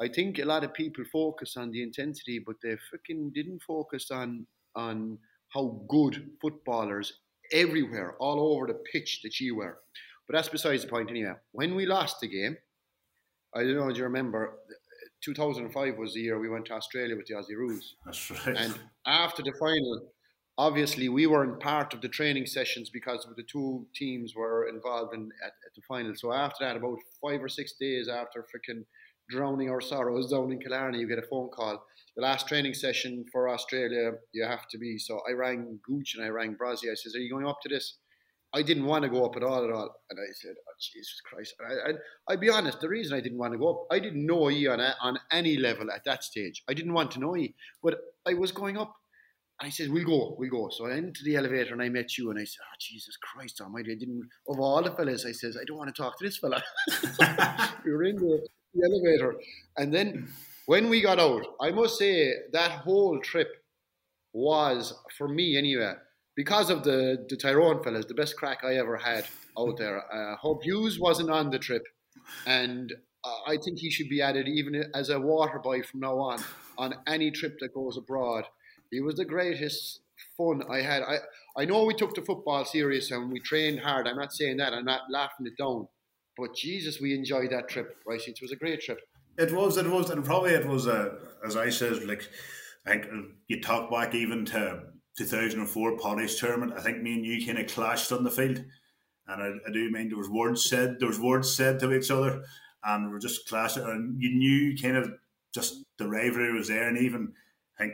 [0.01, 4.09] I think a lot of people focus on the intensity, but they freaking didn't focus
[4.11, 5.17] on on
[5.49, 7.13] how good footballers
[7.51, 9.79] everywhere, all over the pitch that you were.
[10.27, 11.33] But that's besides the point anyway.
[11.51, 12.57] When we lost the game,
[13.55, 14.59] I don't know, do you remember?
[15.23, 17.95] 2005 was the year we went to Australia with the Aussie Rules.
[18.05, 18.55] That's right.
[18.57, 20.09] And after the final,
[20.57, 25.29] obviously we weren't part of the training sessions because the two teams were involved in
[25.43, 26.13] at, at, the final.
[26.15, 28.83] So after that, about five or six days after freaking
[29.29, 31.83] drowning our sorrows down in Killarney, you get a phone call.
[32.15, 34.97] The last training session for Australia, you have to be.
[34.97, 36.89] So I rang Gooch and I rang Brazzy.
[36.89, 37.97] I says, "Are you going up to this?"
[38.53, 40.01] I didn't want to go up at all at all.
[40.09, 41.55] And I said, oh, Jesus Christ.
[41.59, 44.25] And I, would be honest, the reason I didn't want to go up, I didn't
[44.25, 46.63] know you on, on any level at that stage.
[46.69, 47.49] I didn't want to know you,
[47.83, 48.95] but I was going up.
[49.59, 50.69] I said, we'll go, we'll go.
[50.69, 53.17] So I went into the elevator and I met you and I said, oh, Jesus
[53.17, 53.91] Christ almighty.
[53.91, 56.37] I didn't, of all the fellas, I says, I don't want to talk to this
[56.37, 56.63] fella.
[57.85, 59.35] we were in the, the elevator.
[59.77, 60.29] And then
[60.67, 63.47] when we got out, I must say that whole trip
[64.31, 65.93] was, for me anyway,
[66.37, 69.25] because of the, the Tyrone fellas, the best crack I ever had
[69.57, 70.03] out there.
[70.13, 71.83] Uh, Hope Hughes wasn't on the trip,
[72.45, 72.93] and
[73.25, 76.39] uh, I think he should be added even as a water boy from now on
[76.77, 78.45] on any trip that goes abroad.
[78.91, 80.01] He was the greatest
[80.37, 81.01] fun I had.
[81.01, 81.17] I
[81.57, 84.07] I know we took the football serious and we trained hard.
[84.07, 84.73] I'm not saying that.
[84.73, 85.87] I'm not laughing it down.
[86.37, 87.97] But Jesus, we enjoyed that trip.
[88.05, 88.99] Right, it was a great trip.
[89.39, 89.77] It was.
[89.77, 90.87] It was, and probably it was.
[90.87, 92.29] Uh, as I said, like
[92.85, 93.07] I think
[93.47, 94.83] you talk back even to
[95.17, 98.63] 2004 Páidí's tournament, I think me and you kind of clashed on the field.
[99.27, 102.11] And I, I, do mean there was words said, there was words said to each
[102.11, 102.43] other,
[102.83, 103.83] and we were just clashing.
[103.83, 105.11] And you knew kind of
[105.53, 106.87] just the rivalry was there.
[106.87, 107.33] And even,
[107.77, 107.93] I think,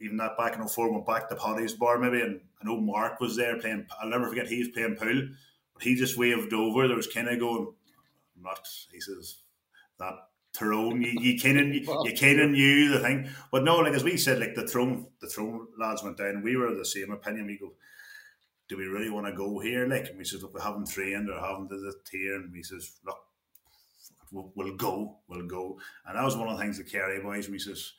[0.00, 2.20] even that back in 04 went back to Páidí's bar maybe.
[2.20, 5.28] And I know Mark was there playing, I'll never forget, he was playing pool,
[5.72, 6.86] but he just waved over.
[6.86, 7.72] There was kind of going,
[8.36, 9.36] I'm not, he says,
[9.98, 10.14] that
[10.52, 14.04] Tyrone, you, you kind of you kind of knew the thing, but no, like as
[14.04, 16.42] we said, like the Tyrone, the Tyrone lads went down.
[16.42, 17.46] We were the same opinion.
[17.46, 17.72] We go,
[18.68, 19.86] do we really want to go here?
[19.86, 22.62] Like, and we said, look, we haven't trained or haven't did it here, and we
[22.62, 23.18] says, look,
[24.30, 25.78] we'll, we'll, go, we'll go.
[26.06, 27.48] And that was one of the things the Kerry boys.
[27.48, 27.92] We says,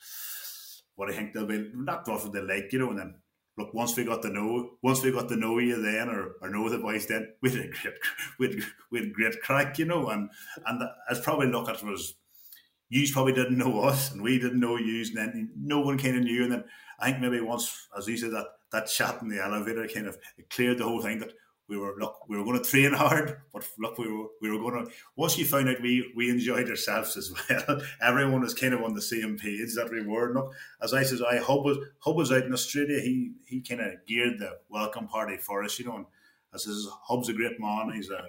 [0.95, 1.69] what do you think they'll be?
[1.73, 2.89] Not what they like, you know.
[2.91, 3.15] And then
[3.57, 6.49] look, once we got to know, once we got to know you, then or, or
[6.49, 7.95] know the boys, then we had a great,
[8.39, 8.55] we had,
[8.91, 10.09] we had great crack, you know.
[10.09, 10.29] And
[10.65, 12.15] and as probably look at was
[12.91, 16.17] you probably didn't know us and we didn't know you and then no one kind
[16.17, 16.43] of knew.
[16.43, 16.63] And then
[16.99, 20.17] I think maybe once as you said that that chat in the elevator kind of
[20.49, 21.31] cleared the whole thing that
[21.69, 24.59] we were look we were going to train hard but look we were we were
[24.59, 28.73] going to once you found out we we enjoyed ourselves as well everyone was kind
[28.73, 30.33] of on the same page that we were.
[30.33, 32.99] Look as I says I Hub was Hub was out in Australia.
[32.99, 36.05] He he kind of geared the welcome party for us you know and
[36.53, 37.91] I says Hub's a great man.
[37.93, 38.27] He's a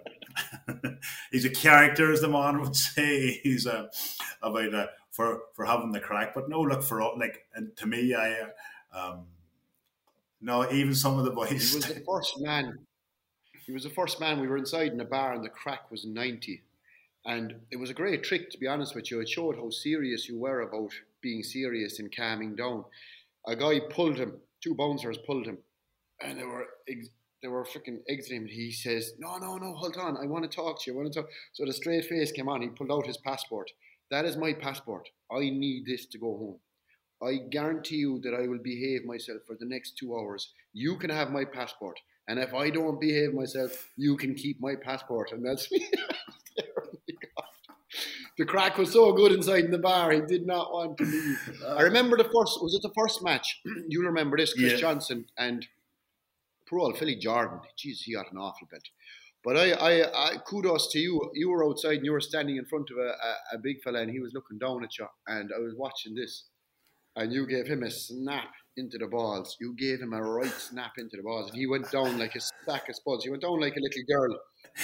[1.32, 3.30] he's a character, as the man would say.
[3.42, 3.90] He's a
[4.42, 6.34] about uh, for for having the crack.
[6.34, 7.18] But no, look for all.
[7.18, 8.48] like and to me, I
[8.92, 9.26] um,
[10.40, 11.48] no even some of the boys.
[11.48, 12.78] He was the first man.
[13.66, 14.40] He was the first man.
[14.40, 16.62] We were inside in a bar, and the crack was ninety.
[17.24, 19.20] And it was a great trick, to be honest with you.
[19.20, 22.84] It showed how serious you were about being serious and calming down.
[23.46, 25.58] A guy pulled him, two bouncers pulled him,
[26.20, 27.10] and they were ex-
[27.42, 28.46] they were freaking exiting him.
[28.46, 30.16] He says, No, no, no, hold on.
[30.16, 30.96] I want to talk to you.
[30.96, 31.30] I want to talk.
[31.52, 32.62] So the straight face came on.
[32.62, 33.70] He pulled out his passport.
[34.10, 35.08] That is my passport.
[35.30, 36.58] I need this to go home.
[37.22, 40.52] I guarantee you that I will behave myself for the next two hours.
[40.72, 41.98] You can have my passport.
[42.28, 45.32] And if I don't behave myself, you can keep my passport.
[45.32, 45.88] And that's me.
[48.38, 51.62] the crack was so good inside in the bar, he did not want to leave.
[51.66, 51.84] I uh.
[51.84, 53.60] remember the first, was it the first match?
[53.88, 54.78] You'll remember this, Chris yeah.
[54.78, 55.66] Johnson and
[56.80, 58.82] old Philly Jordan, geez, he got an awful bit.
[59.44, 61.20] But I, I, I, kudos to you.
[61.34, 64.00] You were outside and you were standing in front of a, a, a, big fella
[64.00, 65.06] and he was looking down at you.
[65.26, 66.44] And I was watching this.
[67.16, 69.56] And you gave him a snap into the balls.
[69.60, 71.50] You gave him a right snap into the balls.
[71.50, 73.24] And he went down like a sack of spuds.
[73.24, 74.38] He went down like a little girl.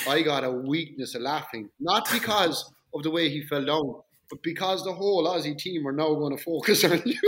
[0.09, 1.71] I got a weakness of laughing.
[1.81, 5.93] Not because of the way he fell down, but because the whole Aussie team are
[5.93, 7.21] now going to focus on you.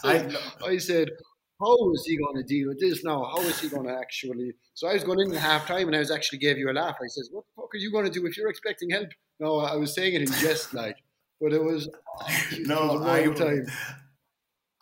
[0.00, 1.10] so I, I said,
[1.62, 3.24] how is he going to deal with this now?
[3.24, 4.52] How is he going to actually?
[4.74, 6.72] So I was going in at half time and I was actually gave you a
[6.72, 6.96] laugh.
[7.00, 9.08] I says, what the fuck are you going to do if you're expecting help?
[9.38, 10.96] No, I was saying it in jest, like,
[11.40, 11.88] but it was
[12.60, 13.66] no, it was I, time.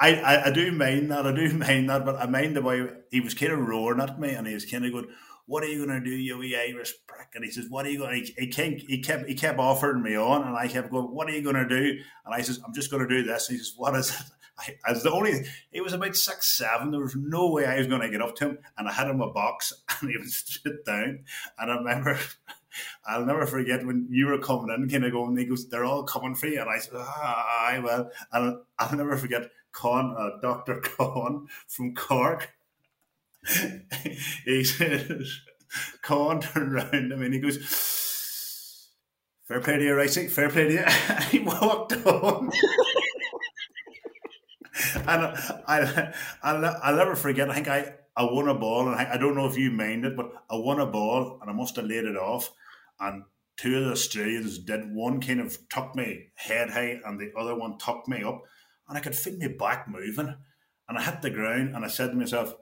[0.01, 1.27] I, I, I do mind that.
[1.27, 4.19] I do mind that, but I mind the way he was kind of roaring at
[4.19, 5.09] me, and he was kind of going,
[5.51, 7.91] "What are you going to do, you wee Irish prick?" And he says, "What are
[7.91, 10.93] you going?" He, he, kept, he kept he kept offering me on, and I kept
[10.93, 13.25] going, "What are you going to do?" And I says, "I'm just going to do
[13.25, 14.27] this." And he says, "What is it?"
[14.87, 15.45] I, the only.
[15.73, 16.93] He was about six seven.
[16.93, 19.09] There was no way I was going to get up to him, and I had
[19.09, 21.25] him a box, and he was sit down.
[21.59, 22.19] And I remember.
[23.05, 26.05] I'll never forget when you were coming in, kind of going, he goes, they're all
[26.05, 26.61] coming for you.
[26.61, 28.09] And I said, ah, I will.
[28.33, 30.77] And I'll never forget Con, uh, Dr.
[30.81, 32.51] Con from Cork.
[34.45, 35.41] he says,
[36.03, 37.57] Con turned around I mean, he goes,
[39.47, 40.85] fair play to you, Ricey, fair play to you.
[41.09, 42.51] And he walked on.
[44.97, 46.13] and I,
[46.43, 49.37] I, I'll never forget, I think I, I won a ball, and I, I don't
[49.37, 52.05] know if you mind it, but I won a ball, and I must have laid
[52.05, 52.51] it off
[53.01, 53.25] and
[53.57, 54.95] two of the Australians did.
[54.95, 58.43] One kind of tucked me head high, and the other one tucked me up,
[58.89, 60.35] and I could feel my back moving.
[60.89, 62.55] And I hit the ground, and I said to myself,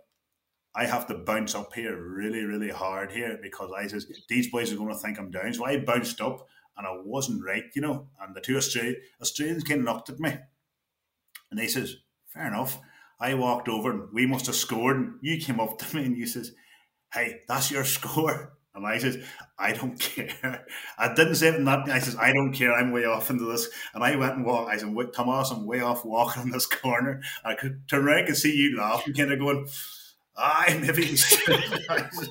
[0.75, 4.73] I have to bounce up here really, really hard here because I says these boys
[4.73, 5.53] are going to think I'm down.
[5.55, 6.47] So I bounced up,
[6.77, 8.09] and I wasn't right, you know.
[8.21, 10.37] And the two Australians, Australians came and looked at me,
[11.51, 11.97] and they says,
[12.27, 12.79] "Fair enough."
[13.21, 14.97] I walked over, and we must have scored.
[14.97, 16.53] And you came up to me, and you says,
[17.13, 19.19] "Hey, that's your score." And I says,
[19.59, 20.65] I don't care.
[20.97, 21.89] I didn't say it in that.
[21.89, 22.73] I says, I don't care.
[22.73, 23.69] I'm way off into this.
[23.93, 24.71] And I went and walked.
[24.71, 27.21] I said, Tomás, I'm way off walking in this corner.
[27.45, 29.67] I could turn around and see you laughing, kind of going,
[30.39, 31.05] I maybe.
[31.05, 31.15] I
[32.11, 32.29] said,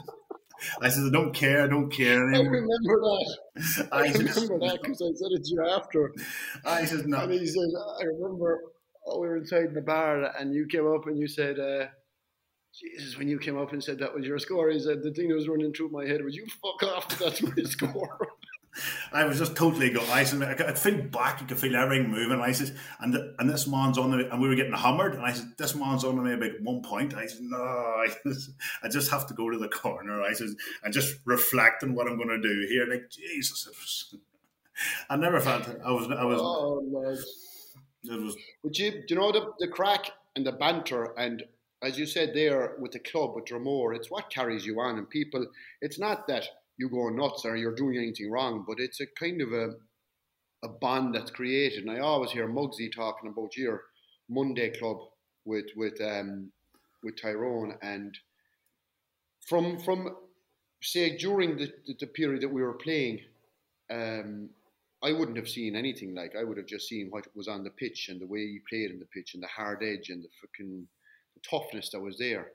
[0.82, 1.64] I said, I don't care.
[1.64, 2.48] I don't care anymore.
[2.48, 3.90] I remember that.
[3.92, 6.14] I, I remember that because I said it to you after.
[6.66, 7.20] I said, no.
[7.20, 8.62] And he said, I remember
[9.08, 11.88] oh, we were inside in the bar and you came up and you said, uh,
[12.74, 15.30] Jesus, when you came up and said that was your score, he said the thing
[15.30, 18.20] that was running through my head was you fuck off, that's my score.
[19.12, 22.10] I was just totally got ice, and I could feel back, I could feel everything
[22.10, 22.40] moving.
[22.40, 25.26] I said, and the, and this man's on the, and we were getting hammered, and
[25.26, 27.14] I said, this man's on me about one point.
[27.14, 28.52] I said, no, I, just,
[28.84, 30.22] I just have to go to the corner.
[30.22, 30.50] I said,
[30.84, 32.86] and just reflect on what I'm going to do here.
[32.88, 34.16] Like Jesus, it was.
[35.10, 36.08] I never felt I was.
[36.12, 36.40] I was.
[36.40, 37.10] Oh no.
[38.14, 38.38] It was.
[38.64, 41.44] But you, do you know the the crack and the banter and
[41.82, 44.98] as you said there with the club with Dromore, it's what carries you on.
[44.98, 45.46] And people,
[45.82, 46.48] it's not that
[46.78, 49.74] you go nuts or you're doing anything wrong, but it's a kind of a
[50.64, 51.84] a bond that's created.
[51.84, 53.84] And I always hear Mugsy talking about your
[54.30, 54.98] Monday club
[55.46, 56.52] with with um,
[57.04, 58.18] with Tyrone and
[59.48, 60.16] from from
[60.82, 63.20] say during the, the, the period that we were playing,
[63.92, 64.50] um,
[65.04, 67.70] I wouldn't have seen anything like I would have just seen what was on the
[67.70, 70.30] pitch and the way he played in the pitch and the hard edge and the
[70.42, 70.88] fucking
[71.50, 72.52] toughness that was there.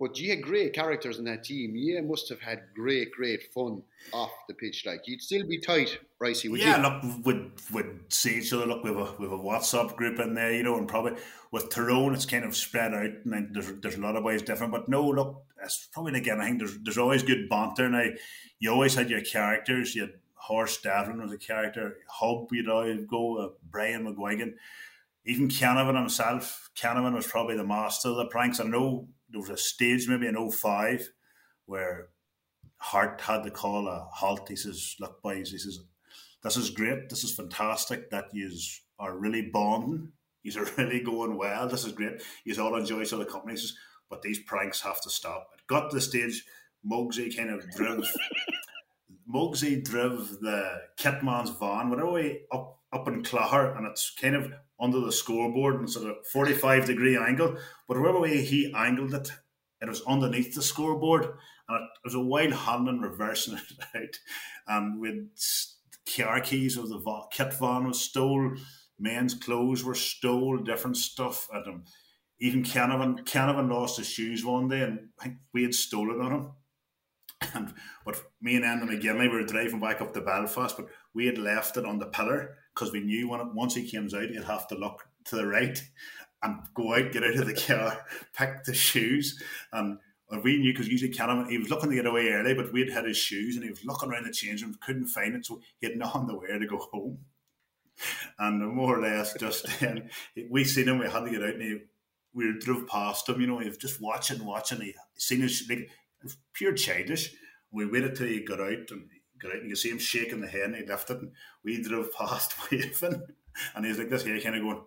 [0.00, 1.76] But you had great characters in that team.
[1.76, 3.82] You must have had great, great fun
[4.14, 4.86] off the pitch.
[4.86, 6.50] Like you'd still be tight, Ricey.
[6.50, 6.82] Would yeah, you?
[6.82, 8.64] look, would would see each other.
[8.64, 11.20] Look, with a with a WhatsApp group in there, you know, and probably
[11.52, 14.72] with Tyrone, it's kind of spread out, and there's there's a lot of ways different.
[14.72, 16.40] But no, look, it's probably again.
[16.40, 17.90] I think there's there's always good banter.
[17.90, 18.06] Now,
[18.58, 19.94] you always had your characters.
[19.94, 21.98] You had Horst Devlin was a character.
[22.08, 23.36] Hub, you'd always go.
[23.36, 24.54] Uh, Brian McGuigan
[25.26, 28.58] even Canavan himself, Canavan was probably the master of the pranks.
[28.58, 31.10] I know there was a stage maybe in 05
[31.66, 32.08] where
[32.78, 34.48] Harte had to call a halt.
[34.48, 35.80] He says, Look, boys, he says,
[36.42, 37.08] This is great.
[37.08, 38.50] This is fantastic that you
[38.98, 40.12] are really bonding.
[40.42, 41.68] You are really going well.
[41.68, 42.22] This is great.
[42.44, 43.76] You all enjoy each other companies,
[44.08, 45.50] but these pranks have to stop.
[45.54, 46.44] It got to the stage,
[46.88, 48.06] Mugsy kind of drove.
[49.32, 54.52] Mugsy drove the kitman's van, whatever way up up in Clare, and it's kind of
[54.80, 57.56] under the scoreboard and sort of 45 degree angle.
[57.86, 59.30] But whatever way he angled it,
[59.80, 61.24] it was underneath the scoreboard
[61.68, 64.18] and it, was a wild hand and reversing it out.
[64.66, 65.28] And with
[66.16, 67.00] car keys of the
[67.30, 68.56] kit van was stole,
[68.98, 71.46] men's clothes were stole, different stuff.
[71.52, 71.84] And um,
[72.40, 76.32] even Canavan, Canavan lost his shoes one day and I think we had stolen on
[76.32, 76.50] him.
[77.54, 77.72] And
[78.04, 81.38] but me and Enda McGinley we were driving back up to Belfast, but we had
[81.38, 84.42] left it on the pillar because we knew when it, once he comes out, he'd
[84.44, 85.82] have to look to the right
[86.42, 89.42] and go out, get out of the car, pick the shoes,
[89.74, 89.98] um,
[90.30, 92.90] and we knew because usually Callum he was looking to get away early, but we'd
[92.90, 95.60] had his shoes and he was looking around the change room, couldn't find it, so
[95.80, 97.18] he had nothing to wear to go home.
[98.38, 99.98] And more or less, just then
[100.38, 101.78] um, we seen him, we had to get out, and he,
[102.32, 103.40] we drove past him.
[103.40, 104.80] You know, he was just watching, watching.
[104.80, 105.90] He seen his like
[106.54, 107.34] pure childish.
[107.70, 109.10] We waited till he got out, and
[109.40, 111.32] got out and you see him shaking the head and he left it and
[111.64, 113.22] we drove past waving.
[113.74, 114.82] And he's like this here kind of going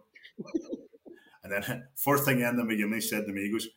[1.44, 3.68] and then first thing in the beginning he said to me he goes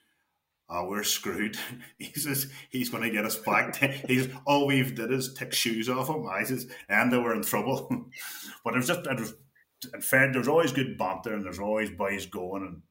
[0.68, 1.58] oh we're screwed.
[1.98, 3.76] He says he's going to get us back
[4.08, 6.26] he says all we've did is take shoes off him.
[6.28, 7.88] I says and they were in trouble.
[8.64, 9.34] But it was just it was
[9.92, 12.82] in fair, there's always good banter and there's always boys going and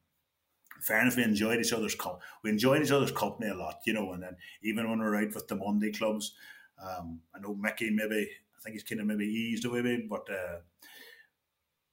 [0.76, 3.94] in fairness, we enjoyed each other's co- we enjoyed each other's company a lot, you
[3.94, 4.12] know.
[4.12, 6.34] And then even when we are out with the Monday clubs,
[6.78, 10.26] um, I know Mickey maybe I think he's kind of maybe eased away, maybe, but
[10.30, 10.58] uh,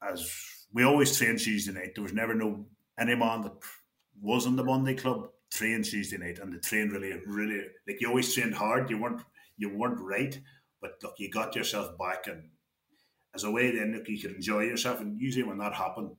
[0.02, 0.30] as
[0.74, 2.66] we always trained Tuesday night, there was never no
[3.00, 3.54] any man that
[4.22, 8.08] was in the Monday club trained Tuesday night, and the train really, really like you
[8.08, 8.90] always trained hard.
[8.90, 9.22] You weren't
[9.58, 10.40] you weren't right,
[10.82, 12.50] but look, you got yourself back, and
[13.36, 15.00] as a way then look, you could enjoy yourself.
[15.00, 16.12] And usually when that happened,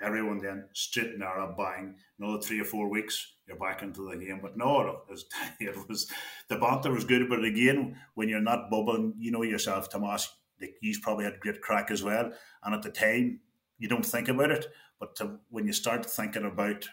[0.00, 4.16] everyone then straight and narrow bang another three or four weeks you're back into the
[4.16, 4.40] game.
[4.42, 5.24] But no it was,
[5.60, 6.10] it was
[6.48, 7.28] the banter was good.
[7.28, 10.28] But again when you're not bubbling you know yourself Tomás
[10.60, 12.30] like he's probably had great crack as well.
[12.62, 13.40] And at the time
[13.78, 14.66] you don't think about it.
[15.00, 16.88] But to, when you start thinking about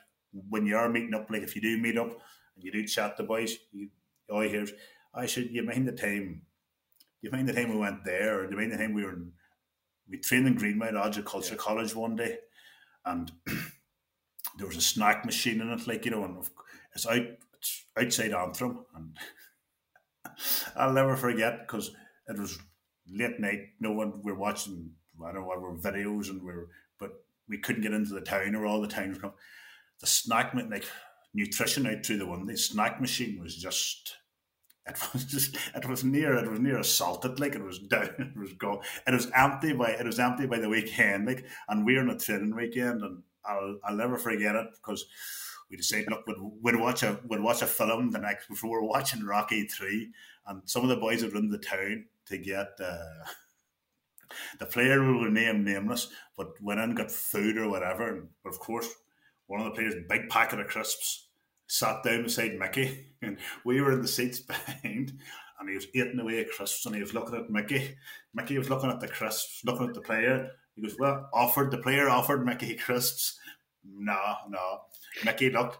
[0.50, 2.12] when you are meeting up like if you do meet up
[2.56, 3.90] and you do chat the boys you
[4.30, 4.74] all you hear is
[5.14, 6.42] I should you mind the time?
[7.22, 8.40] You mind the time we went there?
[8.40, 9.32] Or you mind the time we were in,
[10.10, 11.62] we trained in Greenmount Agriculture yeah.
[11.62, 12.38] College one day
[13.06, 13.32] and
[14.58, 16.38] there was a snack machine in it, like you know, and
[16.94, 19.18] it's out it's outside Antrim, and
[20.76, 21.92] I'll never forget because
[22.28, 22.58] it was
[23.12, 23.62] late night.
[23.80, 24.92] No one we're watching.
[25.24, 26.68] I don't know what were videos, and we are
[27.00, 27.12] but
[27.48, 29.18] we couldn't get into the town, or all the towns.
[30.02, 30.86] The snack like
[31.34, 32.46] nutrition out through the window.
[32.46, 34.16] The snack machine was just
[34.88, 38.38] it was just it was near it was near assaulted like it was down it
[38.38, 38.80] was gone.
[39.08, 42.10] It was empty by it was empty by the weekend like and we are on
[42.10, 45.06] a training weekend and I'll I'll never forget it because
[45.70, 48.86] we decided look we'd, we'd watch a we'd watch a film the next before we
[48.86, 50.12] were watching Rocky three
[50.48, 53.26] and some of the boys had run the town to get uh,
[54.60, 58.28] the player we will name nameless but went in and got food or whatever and
[58.44, 58.90] but of course
[59.48, 61.25] one of the players big packet of crisps
[61.68, 65.14] sat down beside Mickey, and we were in the seats behind,
[65.60, 67.96] and he was eating away crisps, and he was looking at Mickey.
[68.34, 70.52] Mickey was looking at the crisps, looking at the player.
[70.76, 73.40] He goes, "Well, offered the player offered Mickey crisps."
[73.84, 74.82] No, no.
[75.24, 75.78] Mickey looked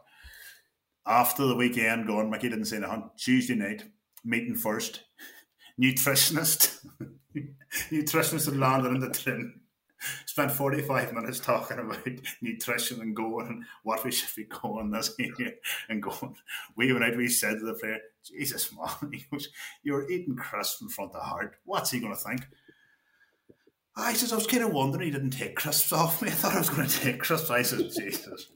[1.06, 2.30] after the weekend going.
[2.30, 3.10] Mickey didn't say nothing.
[3.18, 3.84] Tuesday night
[4.24, 5.04] meeting first.
[5.82, 6.86] Nutritionist,
[7.92, 9.60] nutritionist had landed in the train
[10.26, 12.08] spent 45 minutes talking about
[12.42, 15.56] nutrition and going and what we should be going this year
[15.90, 16.36] and going.
[16.76, 18.72] We went out, we said to the player, Jesus,
[19.02, 19.50] man, he goes,
[19.84, 21.56] You're eating crisps in front of the heart.
[21.66, 22.42] What's he going to think?
[23.98, 26.28] I says, I was kind of wondering he didn't take crisps off me.
[26.30, 27.50] I thought I was going to take crisps.
[27.50, 28.50] I said, Jesus,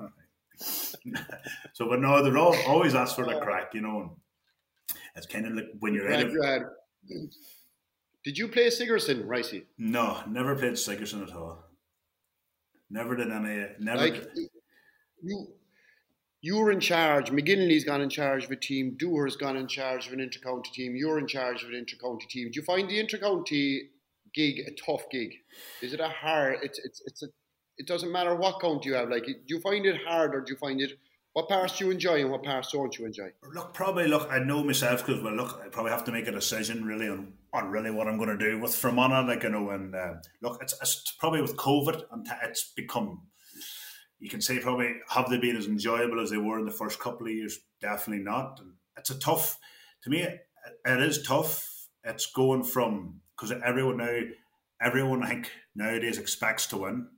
[0.00, 0.10] no.
[1.74, 4.16] so, but no, they're all, always ask for the crack, you know.
[5.14, 6.34] It's kind of like when you're out of.
[8.26, 9.62] Did you play Sigerson, Ricey?
[9.78, 11.64] No, never played Sigerson at all.
[12.90, 13.68] Never did any.
[13.78, 14.00] Never.
[14.00, 14.28] Like,
[15.22, 15.46] you,
[16.40, 17.30] you were in charge.
[17.30, 18.96] McGinley's gone in charge of a team.
[19.00, 20.96] Dooher's gone in charge of an intercounty team.
[20.96, 22.50] You're in charge of an intercounty team.
[22.50, 23.90] Do you find the intercounty
[24.34, 25.32] gig a tough gig?
[25.80, 26.58] Is it a hard?
[26.62, 27.26] It's it's it's a.
[27.78, 29.08] It doesn't matter what county you have.
[29.08, 30.98] Like, do you find it hard or do you find it
[31.36, 33.30] what parts do you enjoy and what parts don't you enjoy?
[33.52, 34.26] Look, probably look.
[34.30, 37.34] I know myself because well, look, I probably have to make a decision really on,
[37.56, 39.26] on really what I'm going to do with Fermanagh.
[39.26, 43.22] Like you know, and uh, look, it's, it's probably with COVID and it's become.
[44.18, 46.98] You can say probably have they been as enjoyable as they were in the first
[46.98, 47.58] couple of years?
[47.80, 48.60] Definitely not.
[48.60, 49.58] And it's a tough.
[50.04, 50.40] To me, it,
[50.86, 51.88] it is tough.
[52.04, 54.20] It's going from because everyone now,
[54.80, 57.08] everyone I think nowadays expects to win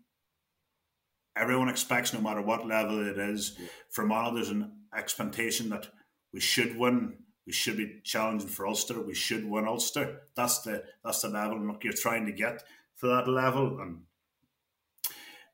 [1.38, 4.12] everyone expects, no matter what level it is, yeah.
[4.12, 5.88] all there's an expectation that
[6.32, 7.16] we should win.
[7.48, 9.00] We should be challenging for Ulster.
[9.00, 10.20] We should win Ulster.
[10.34, 11.58] That's the that's the level.
[11.58, 12.62] look, you're trying to get
[13.00, 14.02] to that level, and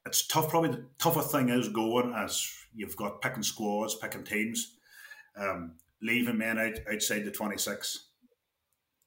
[0.05, 0.49] it's tough.
[0.49, 4.74] Probably the toughest thing is going as you've got picking squads, picking teams,
[5.36, 8.09] um, leaving men out outside the 26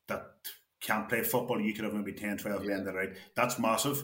[0.07, 0.25] that
[0.79, 1.59] can't play football.
[1.59, 2.69] You could have maybe 10, 12 yeah.
[2.69, 3.17] men that right.
[3.35, 4.01] That's massive.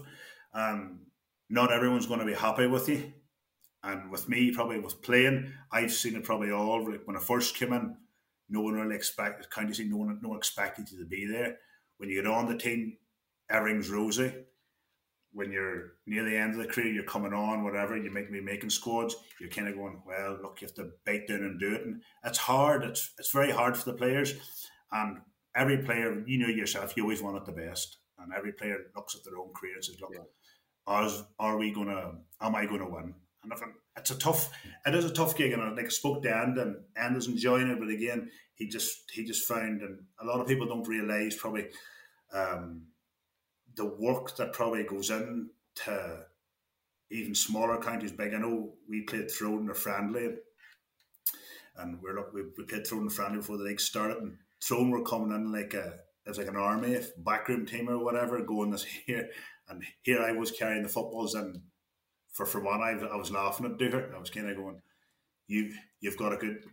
[0.54, 1.04] Um,
[1.50, 3.14] not everyone's going to be happy with you.
[3.82, 6.84] And with me, probably with playing, I've seen it probably all.
[6.84, 7.96] When I first came in,
[8.54, 11.26] no one really expected, kind of see no one, no one expected you to be
[11.26, 11.58] there.
[11.98, 12.98] When you get on the team,
[13.50, 14.34] everything's rosy.
[15.32, 18.40] When you're near the end of the career, you're coming on, whatever, you might be
[18.40, 21.74] making squads, you're kind of going, well, look, you have to bite down and do
[21.74, 21.82] it.
[21.86, 22.84] And it's hard.
[22.84, 24.36] It's, it's very hard for the players.
[24.92, 25.22] And
[25.56, 27.98] every player, you know yourself, you always want it the best.
[28.20, 30.22] And every player looks at their own career and says, look, yeah
[30.88, 33.14] are, are we gonna am I gonna win?
[33.44, 34.52] And if I'm, it's a tough
[34.86, 37.28] it is a tough gig and I like I spoke to And and And is
[37.28, 40.88] enjoying it, but again he just he just found and a lot of people don't
[40.88, 41.68] realise probably
[42.34, 42.84] um,
[43.76, 46.26] the work that probably goes in to
[47.12, 48.34] even smaller counties big.
[48.34, 50.36] I know we played Tyrone or friendly
[51.78, 55.04] and we're we, we played Tyrone and friendly before the league started and Tyrone were
[55.04, 55.94] coming in like a
[56.26, 59.30] it's like an army, backroom team or whatever, going this here,
[59.68, 61.62] and here I was carrying the footballs, and
[62.32, 64.14] for for one, I, I was laughing at Dooher.
[64.14, 64.82] I was kind of going,
[65.48, 66.64] you you've got a good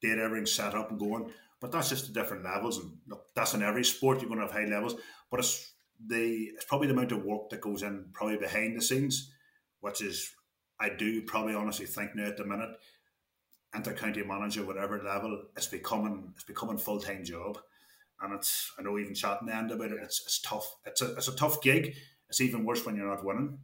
[0.00, 1.30] did everything set up and going,
[1.60, 4.20] but that's just the different levels, and look, that's in every sport.
[4.20, 4.96] You're going to have high levels,
[5.30, 5.72] but it's
[6.06, 9.32] the it's probably the amount of work that goes in probably behind the scenes,
[9.80, 10.32] which is
[10.78, 12.70] I do probably honestly think now at the minute,
[13.74, 17.58] inter county manager, whatever level, it's becoming it's becoming full time job,
[18.22, 20.76] and it's I know even chatting the end about it, it's, it's tough.
[20.86, 21.94] It's a it's a tough gig.
[22.28, 23.58] It's even worse when you're not winning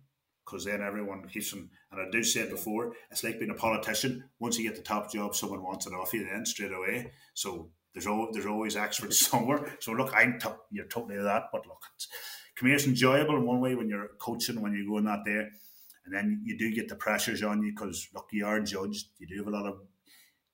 [0.46, 1.68] because then everyone keeps them.
[1.90, 4.24] And I do say it before, it's like being a politician.
[4.38, 7.12] Once you get the top job, someone wants it off you then straight away.
[7.34, 9.76] So there's always, there's always extras somewhere.
[9.80, 12.08] So look, I'm t- you're totally that, but look, it's,
[12.60, 15.50] here, enjoyable in one way when you're coaching, when you're going that there,
[16.06, 19.08] and then you do get the pressures on you because look, you are judged.
[19.18, 19.80] You do have a lot of,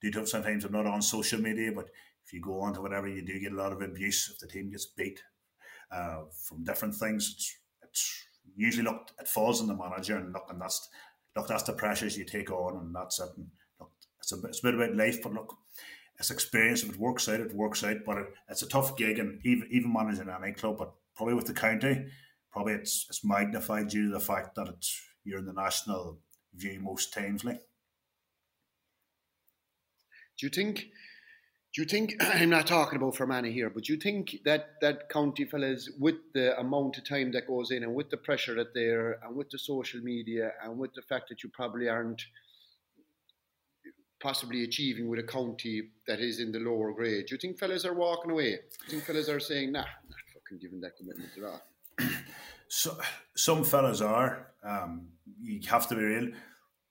[0.00, 1.86] do have sometimes I'm not on social media, but
[2.24, 4.48] if you go on to whatever, you do get a lot of abuse if the
[4.48, 5.22] team gets beat
[5.92, 7.30] uh, from different things.
[7.34, 8.24] It's it's
[8.56, 10.88] usually look it falls on the manager and look and that's
[11.36, 13.28] look that's the pressures you take on and that's it.
[13.36, 13.48] And
[13.80, 13.90] look,
[14.20, 15.56] it's a bit it's a bit about life, but look,
[16.18, 16.82] it's experience.
[16.82, 17.98] If it works out, it works out.
[18.04, 21.46] But it, it's a tough gig, and even even managing any club, but probably with
[21.46, 22.06] the county,
[22.52, 26.18] probably it's it's magnified due to the fact that it's you're in the national
[26.54, 27.44] view most times.
[27.44, 27.60] Like,
[30.38, 30.86] do you think?
[31.74, 35.08] Do you think I'm not talking about Fermanagh here, but do you think that that
[35.08, 38.74] county fellas, with the amount of time that goes in, and with the pressure that
[38.74, 42.22] they're, and with the social media, and with the fact that you probably aren't
[44.20, 47.84] possibly achieving with a county that is in the lower grade, do you think fellas
[47.84, 48.50] are walking away?
[48.50, 51.62] Do you think fellas are saying, "Nah, I'm not fucking giving that commitment at all"?
[52.74, 52.96] So,
[53.36, 54.46] some fellas are.
[54.64, 55.08] Um,
[55.42, 56.30] you have to be real.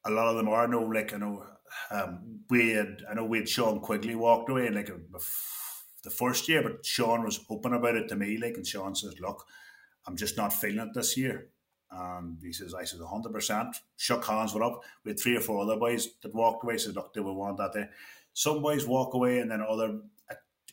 [0.05, 0.67] A lot of them are.
[0.67, 1.43] No, like I know
[1.89, 4.97] um, we had, I know we had Sean Quigley walked away like a,
[6.03, 8.38] the first year, but Sean was open about it to me.
[8.38, 9.45] Like, and Sean says, "Look,
[10.07, 11.49] I'm just not feeling it this year."
[11.91, 14.82] And he says, "I says 100." percent Shook hands, went up.
[15.03, 16.78] We had three or four other boys that walked away.
[16.78, 17.88] Said, "Look, they will want that." Day.
[18.34, 19.99] Some boys walk away, and then other.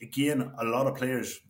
[0.01, 1.40] Again, a lot of players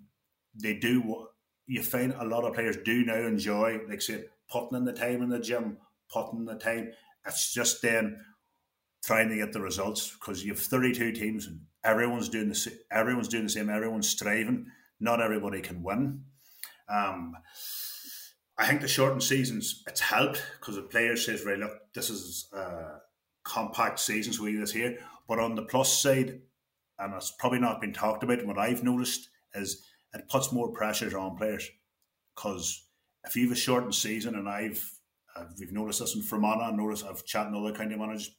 [0.55, 1.28] they do.
[1.66, 5.22] You find a lot of players do now enjoy, like say, putting in the time
[5.22, 5.76] in the gym,
[6.11, 6.92] putting in the time.
[7.26, 8.24] It's just then
[9.05, 13.28] trying to get the results because you have 32 teams and everyone's doing the everyone's
[13.28, 13.70] doing the same.
[13.70, 14.66] Everyone's striving.
[15.01, 16.24] Not everybody can win.
[16.88, 17.36] Um,
[18.57, 22.49] I think the shortened seasons it's helped because the players says right look this is
[22.53, 22.99] a
[23.44, 24.99] compact season so we this here.
[25.28, 26.40] But on the plus side,
[26.99, 28.44] and it's probably not been talked about.
[28.44, 31.68] What I've noticed is it puts more pressure on players
[32.34, 32.84] because
[33.24, 34.90] if you have a shortened season, and I've,
[35.36, 38.34] I've we've noticed this in Fermanagh, I noticed I've chatted other county managers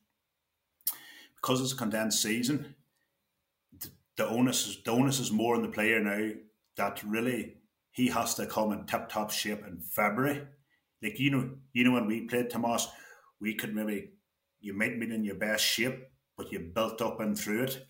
[1.42, 2.76] because it's a condensed season,
[3.80, 6.32] the, the onus is the onus is more on the player now
[6.78, 7.58] that really
[7.92, 10.42] he has to come in tip top shape in February.
[11.02, 12.88] Like you know, you know when we played Tomás,
[13.40, 14.12] we could maybe
[14.60, 16.00] you might be in your best shape,
[16.38, 17.86] but you built up and through it.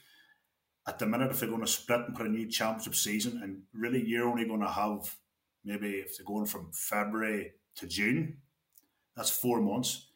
[0.87, 3.61] At the minute, if they're going to split and put a new championship season, and
[3.73, 5.15] really you're only going to have
[5.65, 8.37] maybe if they're going from February to June,
[9.15, 10.08] that's four months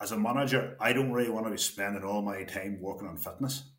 [0.00, 3.16] as a manager, I don't really want to be spending all my time working on
[3.16, 3.70] fitness.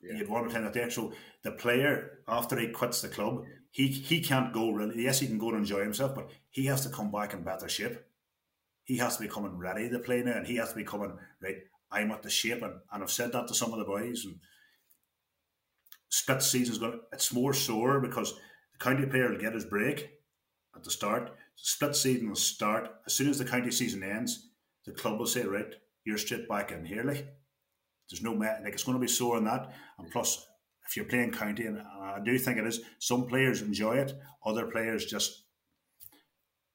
[0.00, 0.18] Yeah.
[0.18, 0.90] You'd want to of there.
[0.90, 5.04] So the player, after he quits the club, he he can't go really.
[5.04, 7.68] Yes, he can go and enjoy himself, but he has to come back in better
[7.68, 7.98] shape.
[8.84, 11.12] He has to be coming ready to play now, and he has to be coming
[11.42, 11.56] right.
[11.90, 14.24] I'm at the shape, and, and I've said that to some of the boys.
[14.24, 14.36] And
[16.08, 17.00] split season's going.
[17.12, 18.32] It's more sore because
[18.72, 20.10] the county player will get his break
[20.74, 21.32] at the start.
[21.56, 24.50] Split season will start as soon as the county season ends.
[24.84, 28.96] The club will say, "Right, you're straight back in here." There's no like it's going
[28.96, 29.74] to be sore on that.
[29.98, 30.46] And plus,
[30.86, 34.12] if you're playing county, and I do think it is, some players enjoy it.
[34.44, 35.44] Other players just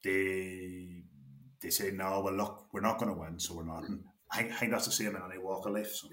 [0.03, 1.03] they
[1.61, 4.43] they say, "No, well, look, we're not going to win, so we're not." And I,
[4.43, 5.93] think that's the same in any walk of life.
[5.93, 6.07] So.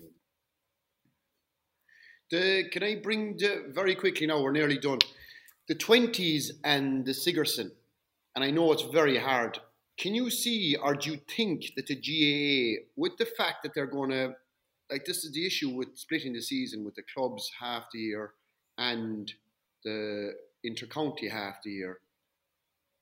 [2.30, 4.42] The, can I bring the, very quickly now?
[4.42, 4.98] We're nearly done.
[5.68, 7.72] The twenties and the Sigerson
[8.38, 9.58] and I know it's very hard.
[9.98, 13.84] Can you see, or do you think that the GAA, with the fact that they're
[13.84, 14.36] going to,
[14.88, 18.34] like, this is the issue with splitting the season with the clubs half the year
[18.78, 19.32] and
[19.82, 20.34] the
[20.64, 21.98] intercounty half the year,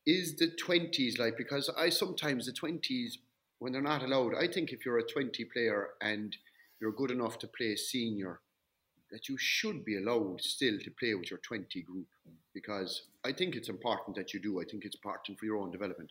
[0.06, 3.18] is the 20s like, because I sometimes, the 20s,
[3.58, 6.34] when they're not allowed, I think if you're a 20 player and
[6.80, 8.40] you're good enough to play senior,
[9.16, 12.06] that you should be allowed still to play with your 20 group
[12.52, 14.60] because I think it's important that you do.
[14.60, 16.10] I think it's important for your own development.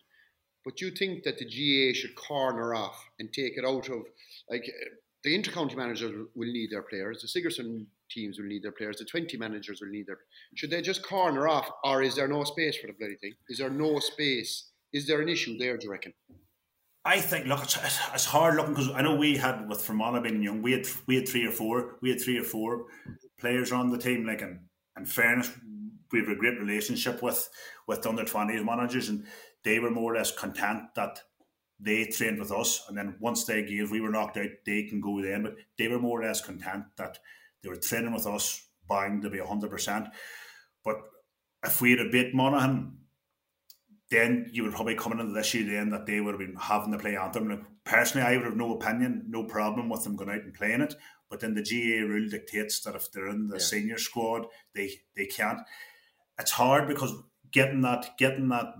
[0.64, 4.02] But you think that the GAA should corner off and take it out of
[4.50, 4.68] like
[5.22, 7.22] the intercounty managers will need their players.
[7.22, 8.96] The Sigerson teams will need their players.
[8.96, 10.18] The 20 managers will need their.
[10.56, 13.34] Should they just corner off, or is there no space for the bloody thing?
[13.48, 14.70] Is there no space?
[14.92, 15.76] Is there an issue there?
[15.76, 16.12] Do you reckon?
[17.06, 17.78] I think look, it's,
[18.12, 21.14] it's hard looking because I know we had with Fermanagh being young, we had we
[21.14, 22.86] had three or four, we had three or four
[23.38, 24.26] players on the team.
[24.26, 24.58] Like in,
[24.98, 25.52] in fairness,
[26.10, 27.48] we have a great relationship with
[27.86, 29.24] with the under twenties managers, and
[29.62, 31.20] they were more or less content that
[31.78, 35.00] they trained with us, and then once they gave, we were knocked out, they can
[35.00, 35.44] go then.
[35.44, 37.20] But they were more or less content that
[37.62, 40.08] they were training with us, bound to be hundred percent.
[40.84, 40.96] But
[41.64, 42.98] if we had a beat Monaghan
[44.10, 46.92] then you would probably come into this issue then that they would have been having
[46.92, 47.48] to play anthem.
[47.48, 50.80] Like, personally, I would have no opinion, no problem with them going out and playing
[50.80, 50.94] it.
[51.28, 53.62] But then the GAA rule dictates that if they're in the yeah.
[53.62, 55.58] senior squad, they they can't.
[56.38, 57.14] It's hard because
[57.50, 58.74] getting that getting that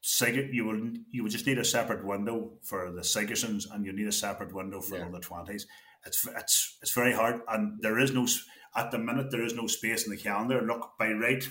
[0.00, 3.92] Sig- you will you would just need a separate window for the Sigersons and you
[3.92, 5.08] need a separate window for yeah.
[5.10, 5.66] the twenties.
[6.06, 8.26] It's it's it's very hard, and there is no
[8.74, 10.62] at the minute there is no space in the calendar.
[10.62, 11.46] Look, by right,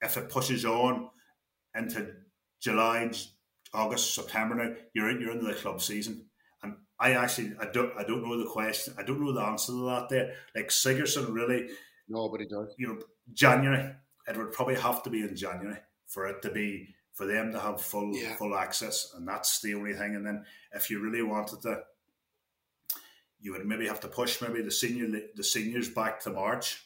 [0.00, 1.10] if it pushes on
[1.74, 2.12] into
[2.60, 3.10] July,
[3.74, 6.26] August, September now, you're in, you're into the club season.
[6.62, 8.94] And I actually I don't I don't know the question.
[8.98, 10.34] I don't know the answer to that there.
[10.54, 11.68] Like Sigerson really
[12.08, 12.74] Nobody does.
[12.78, 12.98] You know,
[13.32, 13.94] January.
[14.28, 17.58] It would probably have to be in January for it to be for them to
[17.58, 18.34] have full yeah.
[18.36, 20.14] full access, and that's the only thing.
[20.14, 21.82] And then if you really wanted to,
[23.40, 26.84] you would maybe have to push maybe the senior the seniors back to March,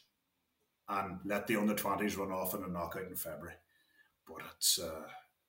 [0.88, 3.56] and let the under twenties run off in a knockout in February.
[4.26, 5.02] But it's uh,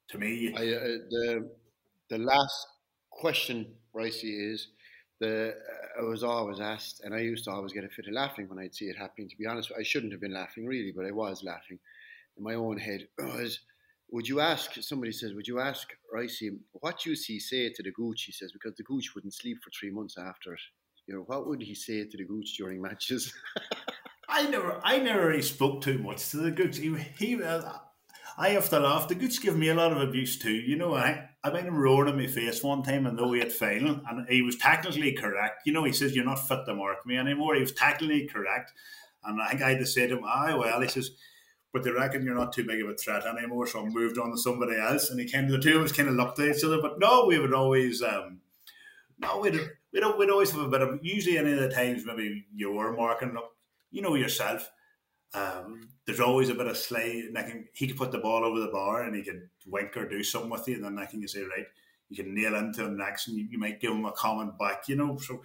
[0.09, 1.49] to me I, uh, the
[2.09, 2.67] the last
[3.09, 3.65] question,
[3.95, 4.69] Ricey, is
[5.19, 8.13] the uh, I was always asked, and I used to always get a fit of
[8.13, 9.29] laughing when I'd see it happening.
[9.29, 11.79] To be honest, I shouldn't have been laughing really, but I was laughing
[12.37, 13.07] in my own head.
[13.17, 13.59] Was
[14.09, 14.73] would you ask?
[14.81, 18.23] Somebody says, would you ask Ricey what you see say to the gooch?
[18.23, 20.61] He says because the gooch wouldn't sleep for three months after it.
[21.07, 23.33] You know, what would he say to the gooch during matches?
[24.29, 26.77] I never, I never really spoke too much to the gooch.
[26.77, 27.73] He, he uh,
[28.39, 29.07] I have to laugh.
[29.07, 30.53] The Gooch give me a lot of abuse too.
[30.53, 33.39] You know, I, I made him roar in my face one time and though he
[33.39, 35.63] had final and he was technically correct.
[35.65, 37.55] You know, he says, You're not fit to mark me anymore.
[37.55, 38.73] He was technically correct.
[39.23, 41.11] And I think I had to say to him, Ah, well, he says,
[41.73, 44.31] but they reckon you're not too big of a threat anymore, so I moved on
[44.31, 45.09] to somebody else.
[45.09, 46.81] And he kind of, the two of us kind of looked at each other.
[46.81, 48.39] But no, we would always, um,
[49.19, 49.59] no, we'd,
[49.91, 52.93] we'd, we'd always have a bit of, usually any of the times maybe you were
[52.93, 53.51] marking, up,
[53.91, 54.71] you know yourself
[55.33, 57.29] um, there's always a bit of slay.
[57.35, 60.23] And he could put the ball over the bar and he could wink or do
[60.23, 61.65] something with you, and then I can you say, right,
[62.09, 64.87] you can nail into him next, and you, you might give him a comment back,
[64.87, 65.17] you know.
[65.17, 65.41] So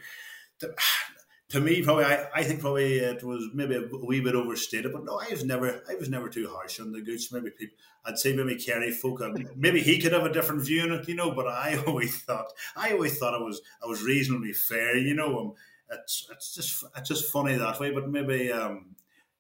[0.60, 0.74] to,
[1.50, 5.04] to me, probably, I, I think probably it was maybe a wee bit overstated, but
[5.04, 7.32] no, I was never, I was never too harsh on the Gooch.
[7.32, 9.20] Maybe people, I'd say maybe Kerry folk,
[9.56, 11.32] maybe he could have a different view on it, you know.
[11.32, 15.38] But I always thought, I always thought it was, I was reasonably fair, you know.
[15.38, 15.54] Um,
[15.90, 17.90] it's, it's just, it's just funny that way.
[17.90, 18.96] But maybe, um,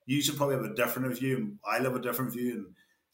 [0.06, 2.66] you should probably have a different view, and I have a different view, and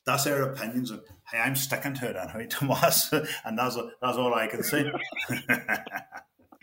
[0.07, 0.91] that's our opinions.
[0.91, 3.12] And hey, I'm sticking to it anyway, Tomás,
[3.45, 4.84] and that's that's all I can say.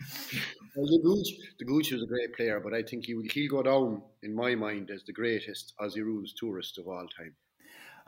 [0.76, 3.50] well, the Gooch, the Gooch was a great player, but I think he will he'll
[3.50, 7.34] go down in my mind as the greatest Aussie rules tourist of all time.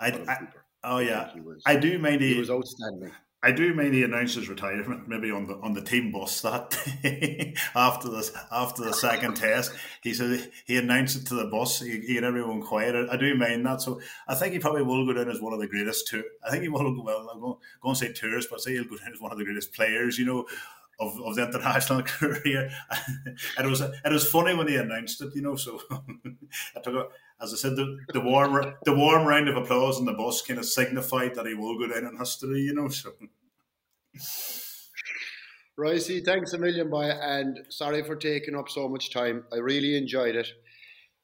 [0.00, 0.38] I, I
[0.84, 3.12] oh yeah, I, was, I do mind he, he was outstanding.
[3.40, 6.70] I do mean he announced his retirement maybe on the on the team bus that
[7.02, 9.72] day after the after the second test.
[10.02, 11.80] He said he announced it to the bus.
[11.80, 12.96] He, he everyone quiet.
[12.96, 13.80] I, I, do mind that.
[13.80, 16.08] So I think he probably will go down as one of the greatest.
[16.08, 17.30] Tour, I think he will go well.
[17.32, 19.72] I'm going, to say tourists, but say he'll go down as one of the greatest
[19.72, 20.18] players.
[20.18, 20.46] You know,
[20.98, 22.70] of, of the international career.
[23.58, 25.56] it was it was funny when he announced it, you know.
[25.56, 30.06] So I took as I said, the, the warm the warm round of applause in
[30.06, 32.88] the bus kind of signified that he will go down in history, you know.
[32.88, 33.12] So.
[35.78, 39.44] Ricey, thanks a million, boy, and sorry for taking up so much time.
[39.52, 40.48] I really enjoyed it.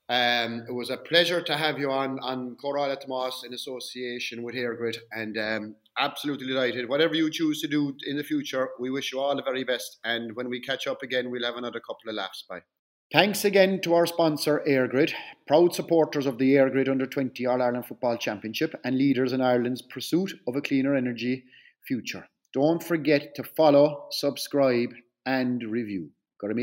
[0.08, 4.54] Um, it was a pleasure to have you on on Coral Moss in association with
[4.54, 6.88] EirGrid, and um, absolutely delighted.
[6.88, 9.98] Whatever you choose to do in the future, we wish you all the very best.
[10.04, 12.44] And when we catch up again, we'll have another couple of laughs.
[12.48, 12.60] Bye.
[13.12, 15.12] Thanks again to our sponsor, EirGrid,
[15.46, 19.82] proud supporters of the EirGrid Under 20 All Ireland Football Championship and leaders in Ireland's
[19.82, 21.44] pursuit of a cleaner energy
[21.86, 22.28] future.
[22.52, 24.90] Don't forget to follow, subscribe,
[25.26, 26.10] and review.
[26.40, 26.54] Got a